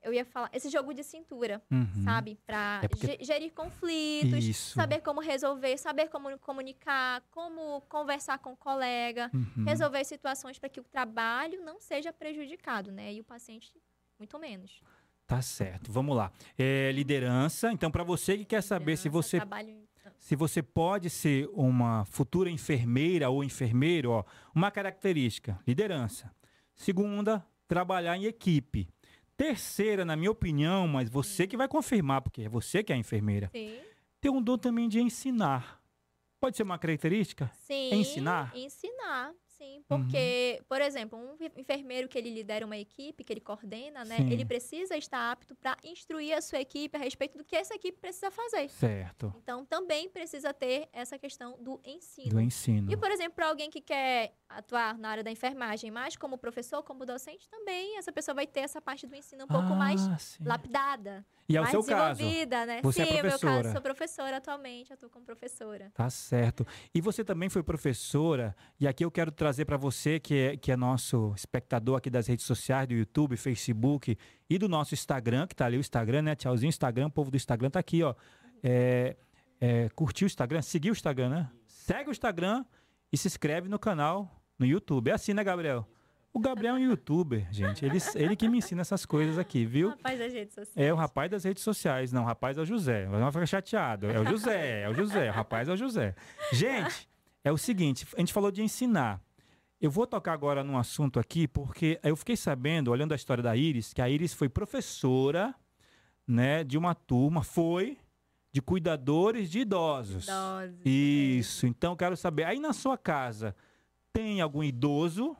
[0.02, 2.04] Eu ia falar, esse jogo de cintura, Uhum.
[2.04, 2.38] sabe?
[2.46, 4.74] Pra É porque- ge- gerir conflitos, Isso.
[4.74, 9.64] saber como resolver, saber como comunicar, como conversar com o colega Uhum.
[9.64, 13.12] resolver situações para que o trabalho não seja prejudicado, né?
[13.14, 13.72] E o paciente
[14.18, 14.80] muito menos.
[15.26, 15.90] Tá certo.
[15.90, 16.30] Vamos lá.
[16.56, 17.72] É, liderança.
[17.72, 19.85] Então, para você que quer saber se você trabalho-
[20.18, 26.32] se você pode ser uma futura enfermeira ou enfermeiro, ó, uma característica, liderança.
[26.76, 28.88] Segunda, trabalhar em equipe.
[29.37, 32.99] Terceira, na minha opinião, mas você que vai confirmar, porque é você que é a
[32.99, 33.79] enfermeira, Sim.
[34.20, 35.81] ter um dom também de ensinar.
[36.40, 37.51] Pode ser uma característica?
[37.53, 37.94] Sim.
[37.94, 38.53] ensinar?
[38.57, 39.33] Ensinar.
[39.56, 44.18] Sim, porque, por exemplo, um enfermeiro que ele lidera uma equipe, que ele coordena, né?
[44.18, 44.30] Sim.
[44.30, 47.98] Ele precisa estar apto para instruir a sua equipe a respeito do que essa equipe
[47.98, 48.68] precisa fazer.
[48.68, 49.32] Certo.
[49.42, 52.30] Então, também precisa ter essa questão do ensino.
[52.30, 52.92] Do ensino.
[52.92, 56.82] E, por exemplo, para alguém que quer atuar na área da enfermagem, mas como professor,
[56.82, 60.18] como docente, também essa pessoa vai ter essa parte do ensino um pouco mais Ah,
[60.18, 60.44] sim.
[60.44, 62.22] lapidada, E é o mais seu caso.
[62.22, 62.80] né?
[62.82, 63.62] Você é Sim, meu professora.
[63.62, 65.90] caso, sou professora atualmente, atuo como professora.
[65.94, 66.64] Tá certo.
[66.94, 70.72] E você também foi professora, e aqui eu quero trazer para você, que é, que
[70.72, 74.16] é nosso espectador aqui das redes sociais, do YouTube, Facebook
[74.48, 76.35] e do nosso Instagram, que tá ali o Instagram, né?
[76.35, 78.14] Tchauzinho, Instagram, o povo do Instagram tá aqui, ó.
[78.62, 79.16] É,
[79.61, 81.50] é, curtiu o Instagram, seguiu o Instagram, né?
[81.66, 82.64] Segue o Instagram
[83.12, 85.11] e se inscreve no canal no YouTube.
[85.11, 85.87] É assim, né, Gabriel?
[86.37, 87.82] O Gabriel é um youtuber, gente.
[87.82, 89.88] Ele, ele que me ensina essas coisas aqui, viu?
[89.88, 90.87] Rapaz das redes sociais.
[90.87, 92.12] É o rapaz das redes sociais.
[92.12, 93.06] Não, o rapaz é o José.
[93.06, 94.11] Não fica chateado.
[94.11, 95.30] É o José, é o José.
[95.30, 96.14] O rapaz é o José.
[96.52, 97.09] Gente,
[97.42, 99.22] é o seguinte: a gente falou de ensinar.
[99.80, 103.54] Eu vou tocar agora num assunto aqui, porque eu fiquei sabendo, olhando a história da
[103.54, 105.54] Iris, que a Iris foi professora
[106.26, 107.98] né, de uma turma, foi
[108.50, 110.26] de cuidadores de idosos.
[110.26, 110.80] Dose.
[110.82, 111.66] Isso.
[111.66, 112.44] Então, eu quero saber.
[112.44, 113.54] Aí na sua casa,
[114.14, 115.36] tem algum idoso?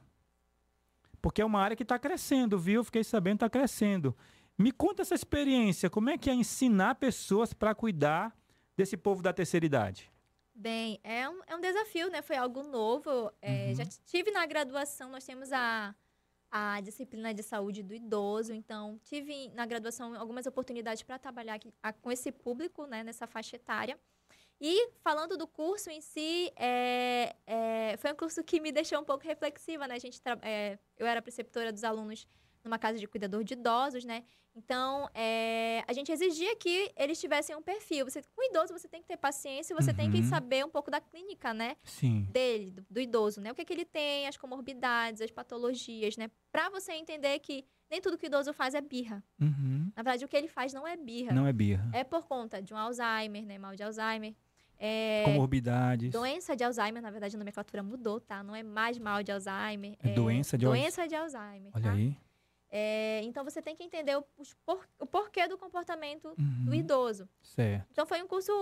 [1.23, 2.85] Porque é uma área que está crescendo, viu?
[2.85, 4.15] Fiquei sabendo que está crescendo.
[4.59, 5.89] Me conta essa experiência.
[5.89, 8.37] Como é que é ensinar pessoas para cuidar
[8.77, 10.11] desse povo da terceira idade?
[10.59, 12.23] Bem, é um, é um desafio, né?
[12.23, 13.31] Foi algo novo.
[13.43, 13.75] É, Uhum.
[13.75, 15.95] Já tive na graduação, nós temos a,
[16.51, 21.71] a disciplina de saúde do idoso, então tive na graduação algumas oportunidades para trabalhar aqui,
[21.83, 23.05] a- com esse público, né?
[23.05, 23.99] Nessa faixa etária.
[24.59, 29.05] E falando do curso em si, é, é, foi um curso que me deixou um
[29.05, 29.97] pouco reflexiva, né?
[29.97, 32.27] A gente é, eu era preceptora dos alunos
[32.67, 34.25] numa casa de cuidador de idosos, né?
[34.55, 38.05] Então, é, a gente exigia que eles tivessem um perfil.
[38.09, 40.25] Você, com o idoso, você tem que ter paciência, você tem que Uhum.
[40.29, 41.77] saber um pouco da clínica, né?
[41.85, 42.27] Sim.
[42.31, 43.53] Dele, do, do idoso, né?
[43.53, 46.31] O que, que ele tem, as comorbidades, as patologias, né?
[46.51, 49.23] Pra você entender que nem tudo que o idoso faz é birra.
[49.41, 49.93] Uhum.
[49.95, 51.33] Na verdade, o que ele faz não é birra.
[51.35, 51.91] Não é birra.
[51.93, 53.59] É por conta de um Alzheimer, né?
[53.59, 54.35] Mal de Alzheimer.
[54.79, 56.11] É, Comorbidades.
[56.13, 58.43] Doença de Alzheimer, na verdade, a nomenclatura mudou, tá?
[58.43, 59.97] Não é mais mal de Alzheimer.
[60.03, 61.93] É doença de Al- Doença de Alzheimer, Olha tá?
[61.93, 62.17] aí.
[62.79, 64.23] É, então, você tem que entender o,
[64.67, 66.65] por- o porquê do comportamento Uhum.
[66.67, 67.27] do idoso.
[67.43, 67.87] Certo.
[67.91, 68.53] Então, foi um curso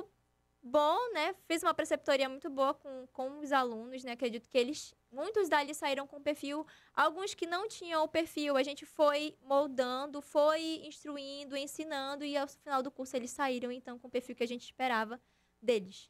[0.63, 1.35] bom, né?
[1.49, 4.13] Fiz uma preceptoria muito boa com, com os alunos, né?
[4.13, 6.65] Acredito que eles, muitos dali saíram com perfil.
[6.95, 12.25] Alguns que não tinham o perfil, a gente foi moldando, foi instruindo, ensinando.
[12.25, 15.21] E ao final do curso, eles saíram, então, com o perfil que a gente esperava
[15.61, 16.09] deles.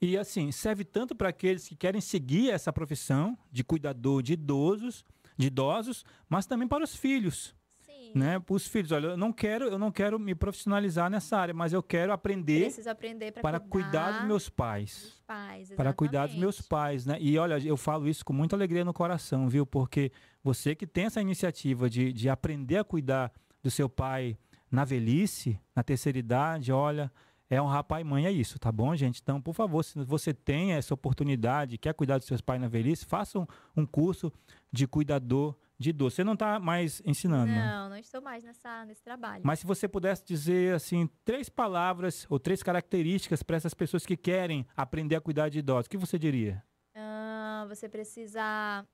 [0.00, 5.04] E assim, serve tanto para aqueles que querem seguir essa profissão de cuidador de idosos,
[5.40, 8.12] de idosos, mas também para os filhos, Sim.
[8.14, 8.38] né?
[8.38, 11.72] Para os filhos, olha, eu não quero, eu não quero me profissionalizar nessa área, mas
[11.72, 15.02] eu quero aprender Preciso aprender para cuidar dos meus pais.
[15.02, 15.72] dos pais.
[15.72, 17.16] Para cuidar dos meus pais, né?
[17.20, 19.64] E olha, eu falo isso com muita alegria no coração, viu?
[19.64, 24.38] Porque você que tem essa iniciativa de, de aprender a cuidar do seu pai
[24.70, 27.10] na velhice, na terceira idade, olha,
[27.50, 29.20] é honrar pai e mãe, é isso, tá bom, gente?
[29.20, 33.04] Então, por favor, se você tem essa oportunidade, quer cuidar dos seus pais na velhice,
[33.04, 34.32] faça um, um curso
[34.72, 36.14] de cuidador de idoso.
[36.14, 37.66] Você não está mais ensinando, né?
[37.66, 39.42] Não, não estou mais nessa, nesse trabalho.
[39.44, 44.16] Mas se você pudesse dizer assim três palavras ou três características para essas pessoas que
[44.16, 46.62] querem aprender a cuidar de idosos, o que você diria?
[46.94, 48.86] Ah, você precisa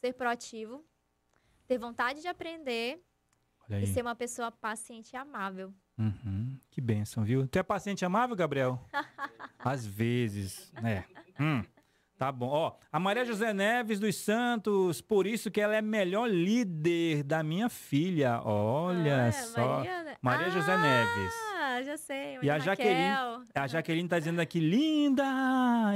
[0.00, 0.82] ser proativo,
[1.66, 3.02] ter vontade de aprender
[3.68, 5.74] e ser uma pessoa paciente e amável.
[5.98, 6.47] Uhum,
[6.78, 7.44] Que bênção, viu?
[7.48, 8.80] Tu é paciente e amável, Gabriel?
[9.58, 11.04] Às vezes, né?
[11.40, 11.60] Hum,
[12.16, 12.46] tá bom.
[12.46, 17.42] Ó, a Maria José Neves dos Santos, por isso que ela é melhor líder da
[17.42, 18.40] minha filha.
[18.44, 19.78] Olha Ah, só.
[19.78, 20.16] Maria?
[20.22, 21.86] Maria José Ah, Neves.
[21.86, 22.34] já sei.
[22.34, 23.42] E Maria a Jaqueline- Raquel.
[23.56, 25.24] A Jaqueline tá dizendo aqui, linda!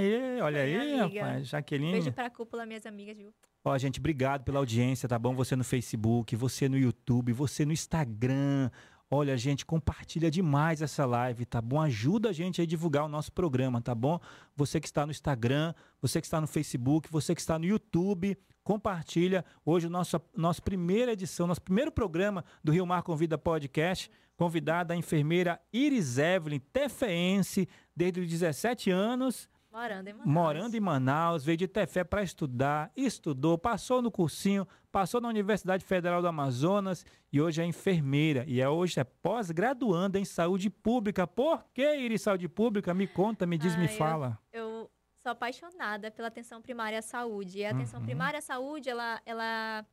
[0.01, 1.25] Ê, olha aí, Minha amiga.
[1.25, 1.47] rapaz.
[1.47, 1.93] Jaqueline.
[1.93, 3.33] Beijo pra cúpula, minhas amigas, viu?
[3.65, 5.33] Ó, gente, obrigado pela audiência, tá bom?
[5.37, 8.69] Você no Facebook, você no YouTube, você no Instagram.
[9.15, 11.79] Olha, gente, compartilha demais essa live, tá bom?
[11.83, 14.19] Ajuda a gente a divulgar o nosso programa, tá bom?
[14.57, 18.35] Você que está no Instagram, você que está no Facebook, você que está no YouTube,
[18.65, 19.45] compartilha.
[19.67, 24.11] Hoje, nossa nossa primeira edição, nosso primeiro programa do Rio Mar Convida Podcast.
[24.35, 30.33] Convidada a enfermeira Iris Evelyn, tefeense, desde os 17 anos, Morando em Manaus.
[30.35, 35.85] morando em Manaus, veio de Tefé para estudar, estudou, passou no cursinho, passou na Universidade
[35.85, 38.45] Federal do Amazonas e hoje é enfermeira.
[38.47, 41.27] E é, hoje é pós-graduanda em saúde pública.
[41.27, 42.93] Por que ir em saúde pública?
[42.93, 44.39] Me conta, me diz, Ah, me eu- fala.
[44.53, 47.59] Eu sou apaixonada pela atenção primária à saúde.
[47.61, 48.07] E a atenção Uhum.
[48.07, 49.85] primária à saúde, ela, ela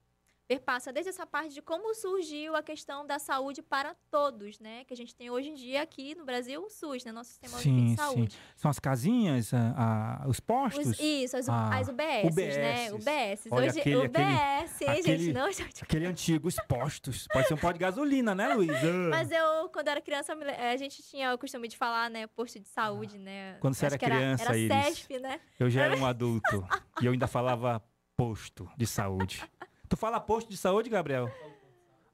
[0.54, 4.84] perpassa desde essa parte de como surgiu a questão da saúde para todos, né?
[4.86, 7.12] Que a gente tem hoje em dia aqui no Brasil o SUS, né?
[7.12, 8.34] Nosso sistema Sim, de saúde.
[8.34, 8.40] sim.
[8.56, 10.88] São as casinhas, a- a- os postos?
[10.88, 12.92] Os- isso, as, Ah, as UBS, né?
[12.92, 12.96] UBSs.
[12.96, 13.48] UBS.
[13.52, 15.34] Olha, Hoje, aquele- UBS, hein, aquele- gente?
[15.34, 15.84] Não, gente.
[15.84, 17.28] Aquele antigo, os postos.
[17.32, 18.72] Pode ser um pó de gasolina, né, Luiz?
[18.72, 18.74] Ah.
[19.22, 22.26] Mas eu, quando era criança, le- a gente tinha o costume de falar, né?
[22.26, 23.56] Posto de saúde, né?
[23.60, 24.72] Quando você era criança, era, Iris.
[24.72, 25.40] era CESP, né?
[25.60, 26.68] Eu já era um adulto
[27.04, 27.84] e eu ainda falava
[28.18, 29.44] posto de saúde.
[29.90, 31.30] Tu fala posto de saúde, Gabriel?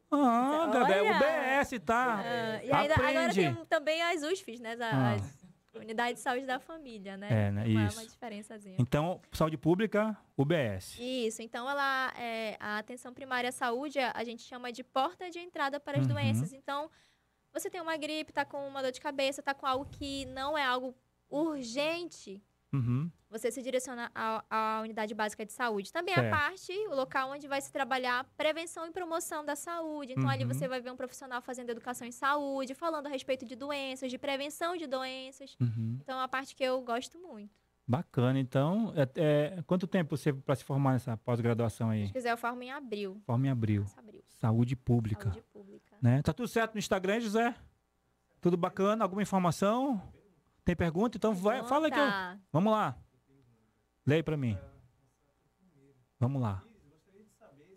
[0.10, 1.16] Ah, Gabriel, Olha.
[1.18, 2.20] UBS, tá?
[2.20, 3.56] Ah, e ainda, agora Aprende.
[3.56, 4.74] tem também as USFs, né?
[4.74, 5.14] As, Ah.
[5.16, 7.28] as unidades de saúde da família, né?
[7.48, 7.66] É, né?
[7.66, 8.00] Uma, Isso.
[8.00, 8.78] uma diferençazinha.
[8.80, 10.98] Então, saúde pública, UBS.
[11.00, 15.40] Isso, então ela é, a atenção primária à saúde a gente chama de porta de
[15.40, 16.14] entrada para as Uhum.
[16.14, 16.54] doenças.
[16.54, 16.90] Então,
[17.52, 20.58] você tem uma gripe, tá com uma dor de cabeça, tá com algo que não
[20.58, 20.96] é algo
[21.30, 22.42] urgente,
[22.76, 23.12] Uhum.
[23.30, 25.92] você se direciona à, à unidade básica de saúde.
[25.92, 26.32] Também a Certo.
[26.32, 30.14] parte, o local onde vai se trabalhar prevenção e promoção da saúde.
[30.14, 30.54] Então, ali Uhum.
[30.54, 34.18] você vai ver um profissional fazendo educação em saúde, falando a respeito de doenças, de
[34.18, 35.56] prevenção de doenças.
[35.60, 35.98] Uhum.
[36.02, 37.54] Então, é uma parte que eu gosto muito.
[37.88, 38.40] Bacana.
[38.40, 39.08] Então, é,
[39.58, 42.08] é, quanto tempo você para se formar nessa pós-graduação aí?
[42.08, 43.22] Se quiser, eu formo em abril.
[43.26, 43.82] Forma em abril.
[43.82, 44.24] Nossa, abril.
[44.28, 45.30] Saúde pública.
[45.30, 45.96] Saúde pública.
[46.02, 46.22] Né?
[46.24, 47.54] Tá tudo certo no Instagram, José?
[48.42, 49.04] Tudo bacana?
[49.04, 50.02] Alguma informação?
[50.66, 51.16] Tem pergunta?
[51.16, 52.04] Então vai, fala que eu.
[52.04, 52.42] Conta.
[52.52, 52.98] Vamos lá.
[54.06, 54.58] Leia pra mim.
[56.20, 56.64] Vamos lá.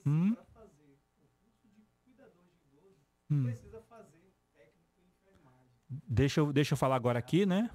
[0.07, 0.35] Hum?
[3.31, 3.53] Hum.
[6.09, 7.71] Deixa eu, deixa eu falar agora aqui, né?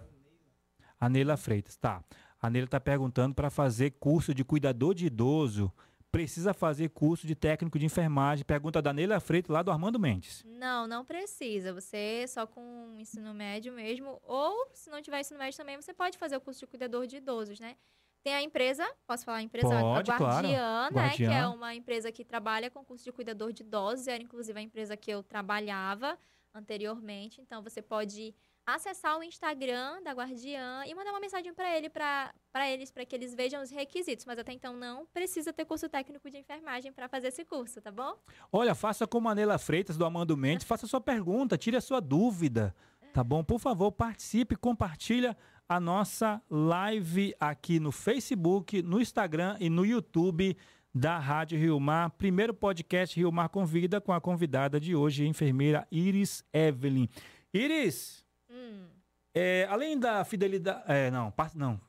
[1.00, 2.04] A Neila Freitas, tá.
[2.42, 5.72] A Neila tá perguntando para fazer curso de cuidador de idoso.
[6.14, 8.46] Precisa fazer curso de técnico de enfermagem.
[8.46, 10.44] Pergunta da Neila Freitas, lá do Armando Mendes.
[10.46, 11.74] Não, não precisa.
[11.74, 14.22] Você só com ensino médio mesmo.
[14.22, 17.18] Ou, se não tiver ensino médio também, você pode fazer o curso de cuidador de
[17.18, 17.76] idosos, né?
[18.22, 19.68] Tem a empresa, posso falar a empresa?
[19.68, 20.48] Pode, a claro.
[20.48, 21.10] Guardiã, né?
[21.16, 21.50] Que é Guardiã.
[21.50, 24.08] uma empresa que trabalha com curso de cuidador de idosos.
[24.08, 26.16] Era, inclusive, a empresa que eu trabalhava
[26.54, 27.42] anteriormente.
[27.42, 28.36] Então, você pode
[28.66, 32.34] acessar o Instagram da Guardiã e mandar uma mensagem para ele, para
[32.70, 34.26] eles, para que eles vejam os requisitos.
[34.26, 37.92] Mas até então não precisa ter curso técnico de enfermagem para fazer esse curso, tá
[37.92, 38.16] bom?
[38.52, 42.00] Olha, faça como a Neila Freitas, do Amando Mendes, faça sua pergunta, tire a sua
[42.00, 42.74] dúvida,
[43.14, 43.44] tá bom?
[43.44, 45.38] Por favor, participe, compartilha
[45.68, 50.56] a nossa live aqui no Facebook, no Instagram e no YouTube
[50.94, 52.12] da Rádio Rio Mar.
[52.12, 57.08] Primeiro podcast Rio Mar Convida com a convidada de hoje, a enfermeira Iris Evelyn.
[57.54, 58.23] Iris,
[58.54, 58.86] Hum.
[59.34, 60.84] é, além da fidelidade...
[60.88, 61.80] É, não, par- não.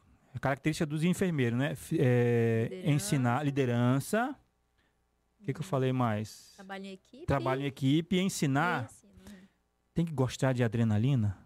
[0.40, 1.76] Característica dos enfermeiros, né?
[1.92, 2.90] É, Liderança.
[2.90, 4.36] ensinar liderança.
[5.40, 6.52] O que, que eu falei mais?
[6.56, 7.26] Trabalho em equipe.
[7.26, 8.84] Trabalho em equipe e ensinar.
[8.84, 9.12] ensino.
[9.28, 9.46] Uhum.
[9.94, 11.38] Tem que gostar de adrenalina?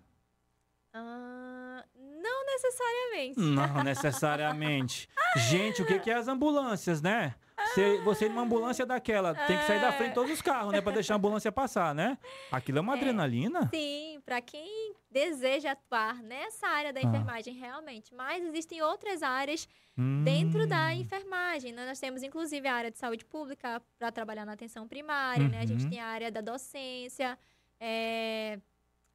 [0.94, 1.84] Ah,
[2.22, 3.40] não necessariamente.
[3.40, 5.08] Não necessariamente.
[5.50, 7.34] Gente, o que, que é as ambulâncias, né?
[7.74, 10.80] Você, você numa ambulância daquela, tem que sair da frente de todos os carros, né?
[10.80, 12.16] Pra deixar a ambulância passar, né?
[12.50, 12.96] Aquilo é uma É.
[12.96, 13.68] adrenalina?
[13.74, 17.02] Sim, para quem deseja atuar nessa área da Ah.
[17.02, 21.72] enfermagem realmente, mas existem outras áreas Hum, dentro da enfermagem.
[21.72, 21.86] né?
[21.86, 25.60] Nós temos inclusive a área de saúde pública para trabalhar na atenção primária, né?
[25.60, 25.90] A gente Uhum.
[25.90, 27.38] tem a área da docência,
[27.80, 28.58] é,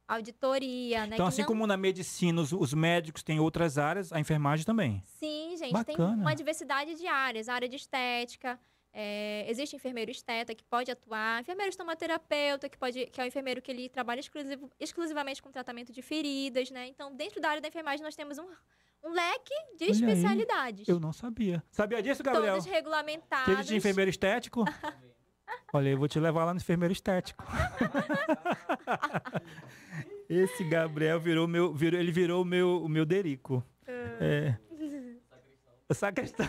[0.06, 1.14] auditoria, né?
[1.16, 5.02] Então, assim não- como na medicina os, os médicos têm outras áreas, a enfermagem também.
[5.04, 6.20] Sim, gente, tem Bacana.
[6.20, 7.48] uma diversidade de áreas.
[7.48, 8.58] A área de estética,
[8.96, 13.60] é, existe enfermeiro esteta que pode atuar, enfermeiro estomaterapeuta, que, pode, que é o enfermeiro
[13.60, 16.86] que ele trabalha exclusivo- exclusivamente com tratamento de feridas, né?
[16.86, 18.46] Então, dentro da área da enfermagem, nós temos um,
[19.02, 20.88] um leque de Olha aí, especialidades.
[20.88, 21.60] Eu não sabia.
[21.72, 22.54] Sabia disso, Gabriel?
[22.54, 23.48] Todos regulamentados.
[23.52, 24.64] Aquele de enfermeiro estético?
[25.72, 27.44] Olha, eu vou te levar lá no enfermeiro estético.
[30.28, 33.62] Esse Gabriel virou meu, virou, ele virou o meu, o meu Derico.
[34.20, 34.54] É.
[35.88, 36.46] Essa questão.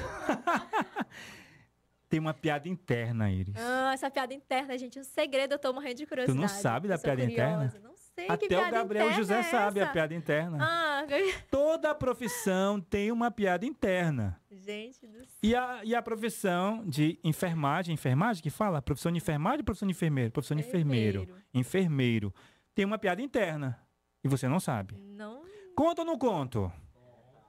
[2.09, 3.55] Tem uma piada interna, Iris.
[3.57, 6.39] Ah, essa piada interna, gente, um segredo, eu tô morrendo de curiosidade.
[6.39, 7.73] não sabe da piada interna?
[7.81, 10.57] Não sei que Até piada o Gabriel José é sabe a piada interna.
[10.61, 11.03] Ah,
[11.51, 14.39] Toda profissão tem uma piada interna.
[14.49, 15.27] gente do céu.
[15.43, 18.81] E a, e a profissão de enfermagem, enfermagem que fala?
[18.81, 20.31] Profissão de enfermagem ou profissão de enfermeiro?
[20.31, 21.21] Profissão de enfermeiro.
[21.23, 21.43] Enfermeiro.
[21.53, 22.33] Enfermeiro.
[22.73, 23.79] Tem uma piada interna.
[24.23, 24.95] E você não sabe.
[24.97, 25.43] Não.
[25.75, 26.71] Conta ou não conto?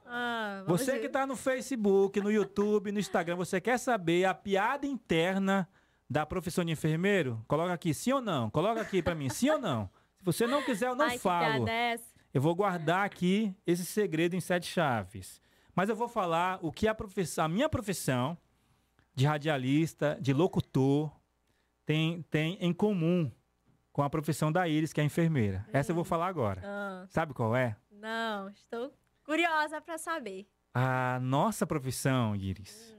[0.09, 0.99] Ah, Você ver.
[1.01, 5.67] que está no Facebook, no YouTube, no Instagram, você quer saber a piada interna
[6.09, 7.43] da profissão de enfermeiro?
[7.47, 8.49] Coloca aqui, sim ou não?
[8.49, 9.89] Coloca aqui para mim, sim ou não?
[10.17, 11.67] Se você não quiser, eu não Ai, falo.
[11.67, 11.99] É?
[12.33, 15.41] Eu vou guardar aqui esse segredo em sete chaves.
[15.75, 18.37] Mas eu vou falar o que a, profissão, a minha profissão
[19.13, 21.11] de radialista, de locutor,
[21.85, 23.31] tem, tem em comum
[23.91, 25.65] com a profissão da Iris, que é enfermeira.
[25.73, 26.61] Essa eu vou falar agora.
[26.63, 27.75] Ah, Sabe qual é?
[27.91, 28.91] não, estou
[29.27, 30.47] curiosa para saber.
[30.73, 32.95] A nossa profissão, Iris.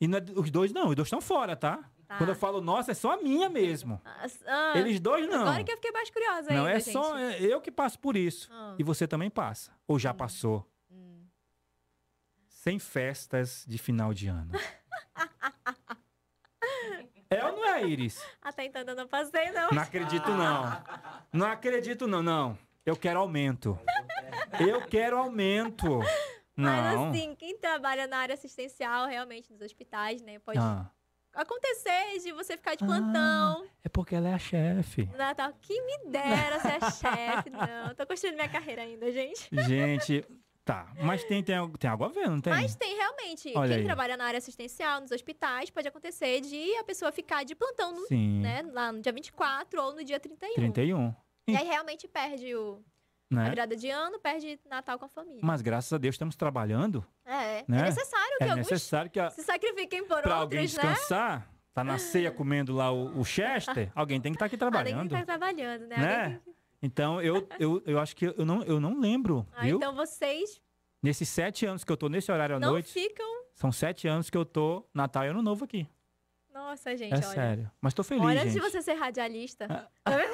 [0.00, 1.78] E não é- os dois não, os dois estão fora, tá?
[2.08, 2.18] Tá.
[2.18, 4.00] Quando eu falo nossa, é só a minha mesmo.
[4.04, 5.40] Ah, ah, Eles dois não.
[5.42, 7.44] Agora que eu fiquei mais curiosa Não, ainda, é só gente.
[7.44, 8.48] é eu que passo por isso.
[8.52, 8.76] Ah.
[8.78, 9.72] E você também passa.
[9.88, 10.14] Ou já Hum.
[10.14, 10.70] passou.
[10.90, 11.24] Hum.
[12.48, 14.52] Sem festas de final de ano.
[17.28, 18.22] é ou não é, Iris?
[18.40, 19.70] Até então ainda não passei, não.
[19.72, 20.84] Não acredito, não.
[21.32, 22.22] Não acredito, não.
[22.22, 22.58] Não.
[22.86, 23.76] Eu quero aumento.
[24.60, 25.98] Eu quero aumento.
[26.54, 27.10] Mas Não.
[27.10, 30.38] assim, quem trabalha na área assistencial, realmente, nos hospitais, né?
[30.38, 30.88] Pode Ah,
[31.34, 35.04] acontecer de você ficar de plantão é porque ela é a chefe.
[35.16, 35.52] Natal.
[35.60, 37.50] Que me dera ser a chefe.
[37.50, 39.48] Não, tô construindo minha carreira ainda, gente.
[39.66, 40.24] Gente,
[40.64, 40.90] tá.
[41.02, 42.52] Mas tem, tem, tem água a ver, não tem?
[42.54, 43.52] Mas tem realmente.
[43.54, 43.84] Olha quem aí.
[43.84, 48.06] trabalha na área assistencial, nos hospitais, pode acontecer de a pessoa ficar de plantão no,
[48.06, 48.40] Sim.
[48.40, 50.54] né, lá no dia 24 ou no dia 31.
[50.54, 51.14] 31.
[51.46, 52.82] E aí realmente perde o,
[53.30, 53.50] a Né?
[53.50, 55.40] virada de ano, perde Natal com a família.
[55.42, 57.04] Mas graças a Deus estamos trabalhando.
[57.24, 57.78] É, Né?
[57.80, 60.82] é necessário que É necessário que a, se sacrifiquem por pra alguém outros, né?
[60.92, 64.82] descansar, tá na ceia comendo lá o, o Chester, alguém tem que estar aqui Alguém
[64.84, 65.08] tem trabalhando.
[65.08, 65.96] que estar trabalhando, né?
[65.96, 66.24] Né?
[66.24, 66.50] Alguém que-
[66.82, 70.60] Então, eu, eu, eu acho que eu não, eu não lembro, Ah, então vocês
[71.02, 73.26] Nesses sete anos que eu tô nesse horário à não noite, ficam.
[73.54, 75.86] são sete anos que eu tô Natal e Ano Novo aqui.
[76.56, 77.22] Nossa, gente, é olha.
[77.26, 77.70] sério.
[77.80, 78.62] Mas tô feliz, olha, antes gente.
[78.62, 79.68] de você ser radialista.
[79.68, 80.32] Tá vendo?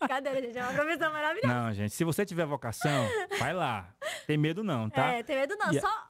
[0.08, 0.58] Cadê, gente?
[0.58, 1.54] É uma profissão maravilhosa.
[1.54, 3.06] Não, gente, se você tiver vocação,
[3.38, 3.94] vai lá.
[4.26, 5.12] Tem medo não, tá?
[5.12, 6.04] É, tem medo não, E só.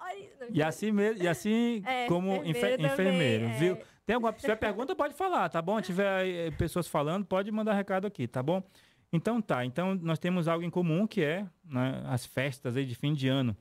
[0.51, 3.59] E assim, mesmo, e assim É, como enfermeiro enfer- também, é.
[3.59, 3.78] viu?
[4.07, 5.78] Tem alguma se tiver pergunta, pode falar, tá bom?
[5.78, 8.62] Se tiver eh, pessoas falando, pode mandar recado aqui, tá bom?
[9.12, 12.95] Então tá, então nós temos algo em comum que é né, as festas aí de
[12.95, 13.57] fim de ano.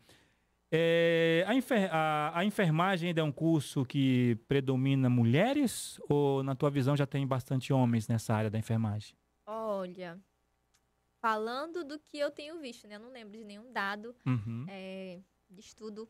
[0.76, 6.56] É, a, enfer- a- a enfermagem ainda é um curso que predomina mulheres ou na
[6.56, 9.16] tua visão já tem bastante homens nessa área da enfermagem?
[9.46, 10.20] Olha,
[11.22, 12.96] falando do que eu tenho visto, né?
[12.96, 14.66] Eu não lembro de nenhum dado Uhum.
[14.68, 15.20] é,
[15.50, 16.10] de estudo.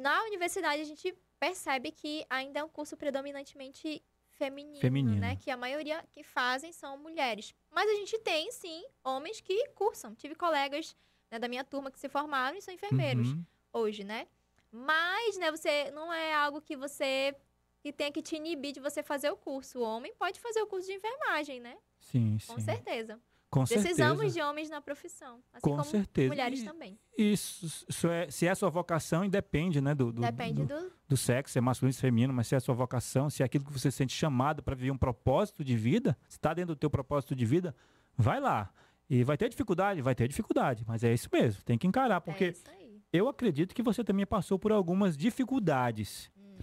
[0.00, 4.02] Na universidade, a gente percebe que ainda é um curso predominantemente
[4.32, 5.20] feminino, Feminino.
[5.20, 5.36] né?
[5.36, 7.54] Que a maioria que fazem são mulheres.
[7.70, 10.14] Mas a gente tem, sim, homens que cursam.
[10.14, 10.96] Tive colegas
[11.34, 13.44] né, da minha turma que se formaram e são enfermeiros Uhum.
[13.72, 14.26] hoje, né?
[14.70, 17.34] Mas, né, você não é algo que você
[17.80, 19.78] que tenha que te inibir de você fazer o curso.
[19.80, 21.76] O homem pode fazer o curso de enfermagem, né?
[22.00, 22.60] Sim, Com sim.
[22.64, 23.20] certeza.
[23.50, 24.34] Com Precisamos certeza.
[24.34, 25.40] de homens na profissão.
[25.52, 26.28] Assim Com como certeza.
[26.28, 26.98] mulheres E- também.
[27.16, 29.94] Isso, isso é, se é a sua vocação, independe, né?
[29.94, 30.92] Do, do, Depende do, do.
[31.08, 33.42] do sexo, se é masculino, se é feminino, mas se é a sua vocação, se
[33.42, 36.74] é aquilo que você sente chamado para viver um propósito de vida, se está dentro
[36.74, 37.76] do teu propósito de vida,
[38.16, 38.72] vai lá.
[39.08, 40.00] E vai ter dificuldade?
[40.00, 43.02] Vai ter dificuldade, mas é isso mesmo, tem que encarar, É porque aí.
[43.12, 46.30] eu acredito que você também passou por algumas dificuldades.
[46.36, 46.56] Hum.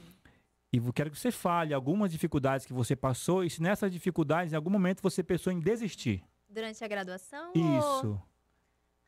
[0.73, 4.55] E quero que você fale algumas dificuldades que você passou e se nessas dificuldades, em
[4.55, 6.23] algum momento, você pensou em desistir.
[6.49, 7.51] Durante a graduação?
[7.55, 8.21] ou- Isso.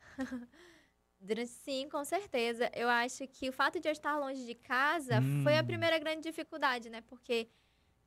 [1.20, 2.70] Durante, sim, com certeza.
[2.74, 5.66] Eu acho que o fato de eu estar longe de casa foi a Hum.
[5.66, 7.00] primeira grande dificuldade, né?
[7.00, 7.48] Porque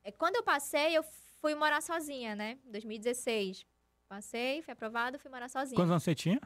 [0.04, 1.02] é, quando eu passei, eu
[1.40, 2.58] fui morar sozinha, né?
[2.64, 3.66] Em 2016.
[4.08, 5.76] Passei, fui aprovada, fui morar sozinha.
[5.76, 6.40] Quantos anos você tinha?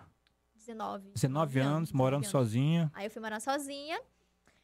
[0.56, 1.12] 19.
[1.14, 2.28] 19 anos, morando 19 anos.
[2.28, 2.90] sozinha.
[2.94, 4.00] Aí eu fui morar sozinha.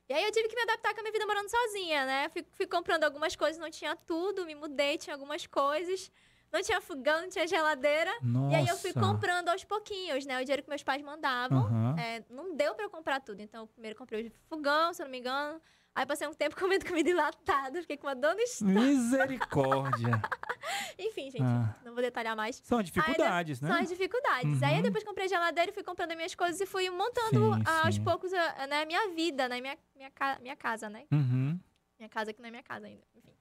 [0.09, 2.28] E aí eu tive que me adaptar com a minha vida morando sozinha, né?
[2.30, 6.11] Fui, fui comprando algumas coisas, não tinha tudo, me mudei, tinha algumas coisas.
[6.51, 8.11] Não tinha fogão, não tinha geladeira.
[8.22, 8.53] Nossa.
[8.53, 10.40] E aí eu fui comprando aos pouquinhos, né?
[10.40, 11.66] O dinheiro que meus pais mandavam.
[11.66, 11.96] Aham.
[11.99, 13.40] É, não deu pra eu comprar tudo.
[13.40, 15.61] Então, eu primeiro comprei o fogão, se eu não me engano.
[15.99, 18.78] Aí passei um tempo comendo comida enlatada, fiquei com uma dor no estômago.
[18.80, 20.22] Misericórdia.
[20.96, 21.74] Enfim, gente, Ah.
[21.84, 22.61] não vou detalhar mais.
[22.64, 23.80] São dificuldades, São né?
[23.80, 24.62] as dificuldades.
[24.62, 24.76] Aí Uhum.
[24.78, 27.94] eu depois comprei geladeira e fui comprando as minhas coisas e fui montando Sim, aos
[27.96, 28.05] sim.
[28.05, 29.61] poucos a, né, minha vida, né?
[29.61, 31.05] Minha, minha, minha casa, né?
[31.11, 31.59] Uhum.
[31.99, 33.32] Minha casa que não é minha casa ainda, enfim.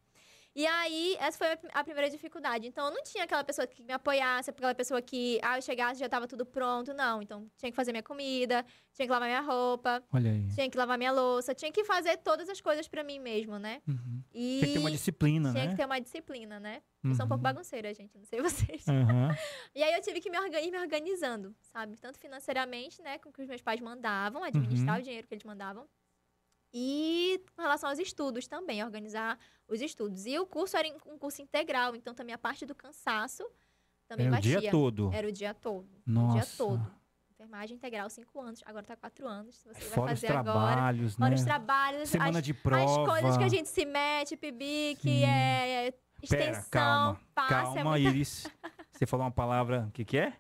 [0.58, 2.66] E aí, essa foi a prim- a primeira dificuldade.
[2.66, 5.97] Então, eu não tinha aquela pessoa que me apoiasse, aquela pessoa que, ah, eu chegasse
[5.97, 6.95] e já tava tudo pronto.
[6.95, 7.22] Não.
[7.22, 10.47] Então, tinha que fazer minha comida, tinha que lavar minha roupa, Olha aí.
[10.55, 13.84] tinha que lavar minha louça, tinha que fazer todas as coisas pra mim mesmo, né?
[13.88, 14.24] Uhum.
[14.34, 15.70] E Tinha que ter uma disciplina, tinha né?
[15.70, 16.82] que ter uma disciplina, né?
[17.03, 17.53] Eu sou um pouco Uhum.
[17.53, 18.84] bagunceira, gente, não sei vocês.
[18.88, 19.30] Aham.
[19.76, 21.95] E aí eu tive que me orga- ir me organizando, sabe?
[21.97, 23.20] Tanto financeiramente, né?
[23.20, 25.01] Com o que os meus pais mandavam, administrar Uhum.
[25.01, 25.88] o dinheiro que eles mandavam.
[26.74, 29.38] E com relação aos estudos também, organizar
[29.68, 30.26] os estudos.
[30.26, 33.43] E o curso era um curso integral, então também a parte do cansaço
[34.07, 34.59] também Era o batia.
[34.61, 35.11] dia todo.
[35.13, 35.88] Era o dia todo.
[36.05, 36.34] O Nossa.
[36.39, 36.97] dia todo.
[37.32, 38.63] Enfermagem integral, cinco anos.
[38.65, 39.55] Agora tá quatro anos.
[39.63, 40.53] Você vai Fora os fazer agora.
[40.53, 41.36] trabalhos, Fora né?
[41.36, 42.84] os trabalhos, Semana as, de prova.
[43.03, 45.24] as coisas que a gente se mete, pibique, Sim.
[45.24, 46.01] é, é, Pera,
[46.51, 47.20] extensão, calma.
[47.36, 47.53] passa.
[47.53, 48.47] é Calma, muita Iris.
[48.91, 50.34] Você falou uma palavra, o que que é?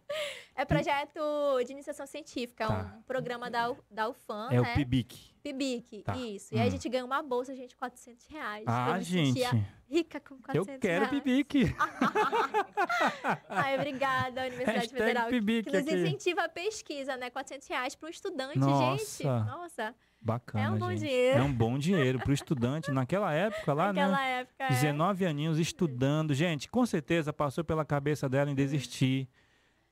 [0.55, 1.19] É projeto
[1.63, 2.95] de iniciação científica, é Tá.
[2.97, 4.71] um programa da, da UFAM, É né?
[4.71, 5.35] o PIBIC.
[5.53, 6.15] PIBIC, Tá.
[6.17, 6.53] isso.
[6.53, 6.71] E aí a Hum.
[6.71, 8.63] gente ganha uma bolsa, gente, 400 reais.
[8.67, 9.41] Ah, eu gente.
[9.89, 11.09] rica com 400 Eu quero reais.
[11.23, 11.75] PIBIC.
[13.49, 15.29] Ai, obrigada, Universidade Hashtag Federal.
[15.29, 15.97] PIBIC Que nos aqui.
[15.97, 17.29] incentiva a pesquisa, né?
[17.29, 18.97] 400 reais para um estudante, Nossa.
[19.23, 19.25] gente.
[19.25, 19.95] Nossa.
[20.19, 20.99] Bacana, É um bom gente.
[21.01, 21.37] dinheiro.
[21.39, 24.01] É um bom dinheiro para o estudante naquela época lá, né?
[24.07, 24.63] Naquela época.
[24.63, 24.69] é.
[24.69, 26.33] 19 aninhos estudando.
[26.33, 29.29] Gente, com certeza passou pela cabeça dela em desistir,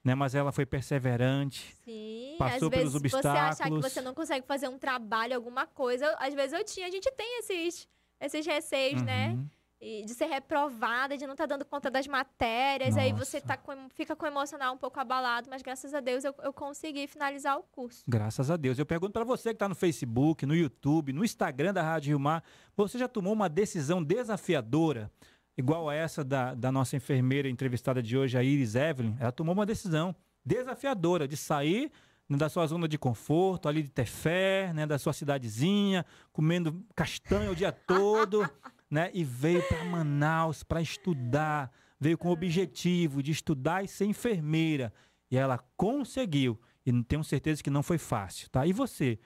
[0.06, 0.14] né?
[0.16, 1.76] Mas ela foi perseverante.
[1.84, 3.91] Sim, Passou às pelos vezes você achar que obstáculos.
[3.93, 6.16] você não consegue fazer um trabalho, alguma coisa.
[6.20, 7.88] Às vezes eu tinha, a gente tem esses,
[8.22, 9.30] esses receios, né?
[9.30, 9.49] Uhum.
[9.82, 12.95] E de ser reprovada, de não estar dando conta das matérias.
[12.97, 13.47] Aí você Nossa.
[13.47, 16.53] tá com- fica com o emocional um pouco abalado, mas graças a Deus eu, eu
[16.53, 18.01] consegui finalizar o curso.
[18.08, 18.80] Graças a Deus.
[18.80, 22.20] Eu pergunto para você que está no Facebook, no YouTube, no Instagram da Rádio Rio
[22.20, 22.41] Mar,
[22.76, 25.12] você já tomou uma decisão desafiadora,
[25.58, 29.16] igual a essa da, da nossa enfermeira entrevistada de hoje, a Iris Evelyn?
[29.20, 31.91] Ela tomou uma decisão desafiadora de sair
[32.30, 36.84] né, da sua zona de conforto, ali de ter fé, né, da sua cidadezinha, comendo
[36.95, 38.49] castanha o dia todo,
[38.89, 44.06] né, e veio para Manaus para estudar, veio com o objetivo de estudar e ser
[44.06, 44.93] enfermeira.
[45.30, 46.60] E ela conseguiu.
[46.86, 48.66] E não tenho certeza que não foi fácil, tá?
[48.66, 49.18] E você?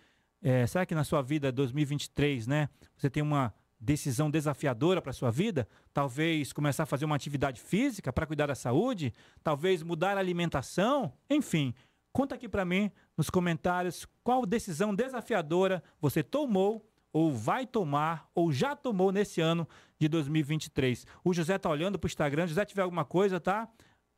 [0.41, 2.69] É, será que na sua vida 2023, né?
[2.95, 5.67] Você tem uma decisão desafiadora para sua vida?
[5.93, 9.13] Talvez começar a fazer uma atividade física para cuidar da saúde?
[9.43, 11.13] Talvez mudar a alimentação?
[11.29, 11.73] Enfim,
[12.11, 18.51] conta aqui para mim nos comentários qual decisão desafiadora você tomou ou vai tomar ou
[18.51, 19.67] já tomou nesse ano
[19.99, 21.05] de 2023.
[21.23, 22.47] O José tá olhando para o Instagram.
[22.47, 23.67] José, tiver alguma coisa, tá?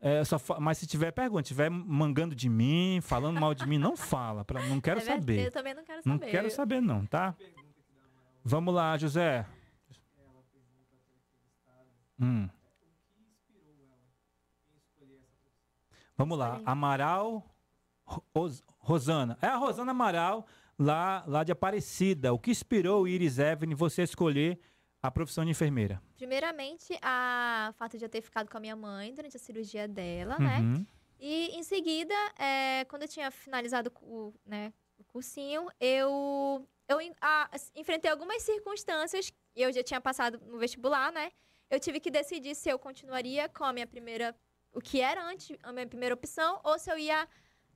[0.04, 3.96] É, só mas se tiver pergunta, tiver mangando de mim, falando mal de mim, não
[3.96, 4.44] fala.
[4.44, 5.46] Pra, não quero É saber.
[5.46, 6.10] Eu também não quero saber.
[6.10, 7.36] Não quero saber, não, tá?
[8.44, 9.46] Vamos lá, José.
[12.20, 12.48] Hum.
[16.18, 16.62] Vamos lá.
[16.66, 17.44] Amaral
[18.36, 19.38] Ros- Rosana.
[19.42, 20.46] É a Rosana Amaral,
[20.78, 22.34] lá, lá de Aparecida.
[22.34, 24.60] O que inspirou Iris Evelyn você a escolher
[25.02, 26.02] a profissão de enfermeira?
[26.18, 29.88] Primeiramente, a o fato de eu ter ficado com a minha mãe durante a cirurgia
[29.88, 30.60] dela, né?
[30.60, 30.86] Uhum.
[31.20, 37.50] E em seguida, é, quando eu tinha finalizado o, né, o cursinho, eu, eu a-
[37.76, 39.34] enfrentei algumas circunstâncias.
[39.56, 41.32] Eu já tinha passado no vestibular, né?
[41.70, 44.36] Eu tive que decidir se eu continuaria com a minha primeira.
[44.74, 47.28] O que era antes a minha primeira opção, ou se eu ia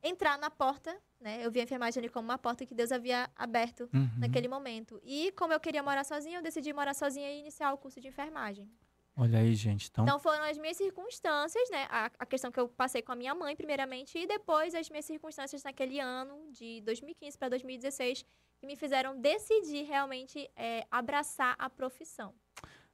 [0.01, 1.45] entrar na porta, né?
[1.45, 4.09] Eu vi a enfermagem ali como uma porta que Deus havia aberto Uhum.
[4.19, 4.99] naquele momento.
[5.03, 8.07] E como eu queria morar sozinha, eu decidi morar sozinha e iniciar o curso de
[8.07, 8.69] enfermagem.
[9.17, 9.87] Olha aí, gente.
[9.89, 11.87] Então, Então foram as minhas circunstâncias, né?
[11.89, 15.05] A, a questão que eu passei com a minha mãe, primeiramente, e depois as minhas
[15.05, 18.25] circunstâncias naquele ano, de 2015 para 2016,
[18.59, 22.33] que me fizeram decidir realmente é, abraçar a profissão.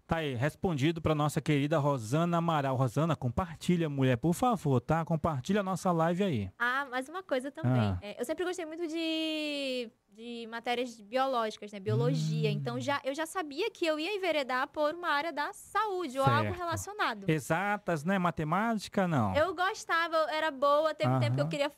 [0.05, 2.75] Tá aí, respondido para nossa querida Rosana Amaral.
[2.75, 5.05] Rosana, compartilha, mulher, por favor, tá?
[5.05, 6.51] Compartilha a nossa live aí.
[6.59, 7.81] Ah, mais uma coisa também.
[7.81, 7.97] Ah.
[8.01, 9.89] É, eu sempre gostei muito de,
[10.21, 11.79] de matérias biológicas, né?
[11.79, 12.49] Biologia.
[12.49, 12.53] Hum.
[12.53, 16.23] Então já, eu já sabia que eu ia enveredar por uma área da saúde ou
[16.25, 16.57] algo Certo.
[16.57, 17.29] relacionado.
[17.29, 18.19] Exatas, né?
[18.19, 19.35] Matemática, não.
[19.35, 21.71] Eu gostava, eu era boa, teve um tempo que eu queria.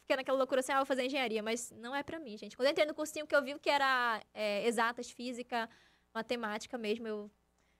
[0.00, 2.56] Fiquei naquela loucura assim, ah, vou fazer engenharia, mas não é pra mim, gente.
[2.56, 5.70] Quando eu entrei no cursinho que eu vi que era é, exatas, física,
[6.12, 7.30] matemática mesmo, eu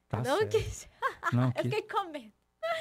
[0.09, 0.89] Tá não quis.
[1.33, 2.33] Não, Eu que- fiquei com medo.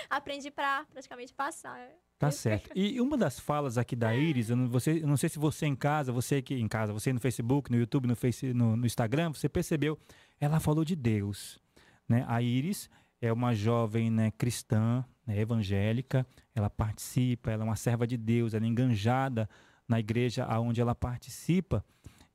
[0.10, 1.80] Aprendi pra praticamente passar.
[2.22, 2.70] Tá certo.
[2.76, 5.66] E uma das falas aqui da Iris, eu não, você, eu não sei se você
[5.66, 8.86] em casa, você aqui em casa, você no Facebook, no YouTube, no, face, no, no
[8.86, 9.98] Instagram, você percebeu,
[10.40, 11.60] ela falou de Deus.
[12.08, 12.24] Né?
[12.28, 18.06] A Iris é uma jovem né, cristã, né, evangélica, ela participa, ela é uma serva
[18.06, 19.50] de Deus, ela é enganjada
[19.88, 21.84] na igreja aonde ela participa,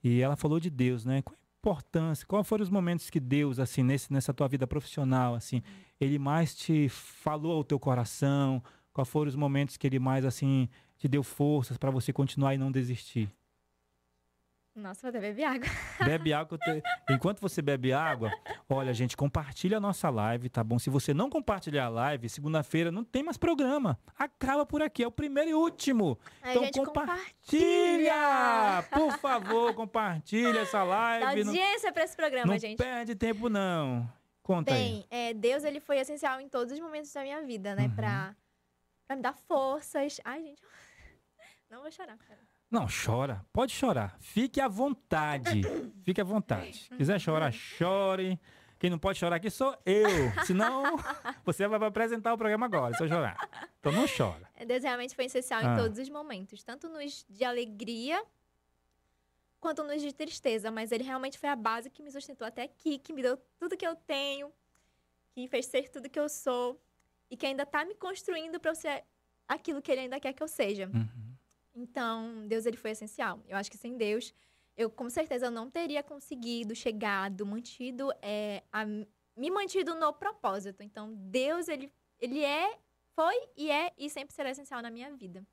[0.03, 1.23] e ela falou de Deus, né?
[1.23, 5.37] Qual a importância, quais foram os momentos que Deus, assim, nesse, nessa tua vida profissional,
[5.37, 5.63] assim,
[6.01, 8.61] ele mais te falou ao teu coração,
[8.97, 12.59] quais foram os momentos que ele mais assim te deu forças para você continuar e
[12.59, 13.31] não desistir?
[14.75, 15.69] Nossa, vou até beber água.
[16.05, 16.59] Bebe água.
[16.59, 18.31] te- Enquanto você bebe água,
[18.69, 20.79] olha, gente, compartilha a nossa live, tá bom?
[20.79, 23.99] Se você não compartilhar a live, segunda-feira não tem mais programa.
[24.19, 26.19] Acaba por aqui, é o primeiro e último.
[26.43, 28.13] A Então gente compartilha!
[28.13, 28.83] compartilha.
[28.93, 31.45] Por favor, compartilha essa Dá live.
[31.45, 32.77] Não, audiência pra esse programa, não gente.
[32.77, 34.07] perde tempo, não.
[34.43, 34.79] Conta aí.
[34.79, 37.85] Bem, é, Deus ele foi essencial em todos os momentos da minha vida, né?
[37.87, 37.95] Uhum.
[37.97, 38.37] Pra,
[39.07, 40.21] pra me dar forças.
[40.25, 40.63] Ai, gente.
[41.71, 42.19] Não vou chorar.
[42.71, 43.45] Não, chora.
[43.53, 44.17] Pode chorar.
[44.21, 45.63] Fique à vontade.
[46.05, 46.75] Fique à vontade.
[46.79, 48.39] Se quiser chorar, chore.
[48.79, 50.05] Quem não pode chorar aqui sou eu.
[50.47, 50.97] Senão,
[51.45, 53.37] você vai apresentar o programa agora, se eu chorar.
[53.81, 54.51] Então não chora.
[54.55, 55.73] É, Deus realmente foi essencial Ah.
[55.73, 58.23] em todos os momentos, tanto nos de alegria
[59.59, 62.99] quanto nos de tristeza, mas ele realmente foi a base que me sustentou até aqui,
[62.99, 64.53] que me deu tudo que eu tenho,
[65.33, 66.79] que fez ser tudo que eu sou
[67.31, 69.05] e que ainda tá me construindo para eu ser
[69.49, 70.91] aquilo que ele ainda quer que eu seja.
[70.93, 71.35] Uhum.
[71.75, 73.43] Então, Deus ele foi essencial.
[73.49, 74.33] Eu acho que sem Deus,
[74.77, 80.83] eu com certeza não teria conseguido, chegado, mantido, é, a- me mantido no propósito.
[80.83, 82.79] Então, Deus ele, ele é,
[83.15, 85.45] foi e é e sempre será essencial na minha vida.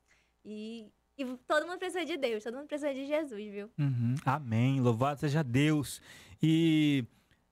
[0.45, 3.69] E E todo mundo precisa de Deus, todo mundo precisa de Jesus, viu?
[3.77, 4.15] Uhum.
[4.25, 4.81] Amém.
[4.81, 6.01] Louvado seja Deus.
[6.41, 7.05] E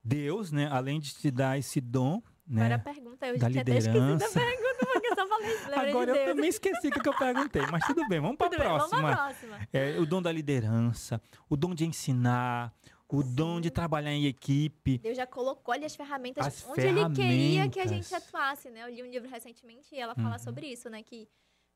[0.03, 2.61] Deus, né, além de te dar esse dom, né?
[2.63, 4.33] Agora a pergunta, eu da tinha até esquecido liderança.
[4.39, 5.55] pergunta, porque eu só falei,
[5.89, 8.49] Agora de eu também esqueci o que eu perguntei, mas tudo bem, vamos para a
[8.49, 9.15] próxima.
[9.15, 9.67] próxima.
[9.71, 12.73] É, o dom da liderança, o dom de ensinar,
[13.07, 14.97] o dom de trabalhar em equipe.
[14.99, 18.09] Deus já colocou ali as ferramentas As onde ele queria que a ferramentas.
[18.09, 18.83] gente atuasse, né?
[18.83, 20.39] Eu li um livro recentemente e ela fala Uhum.
[20.39, 21.03] sobre isso, né?
[21.03, 21.27] Que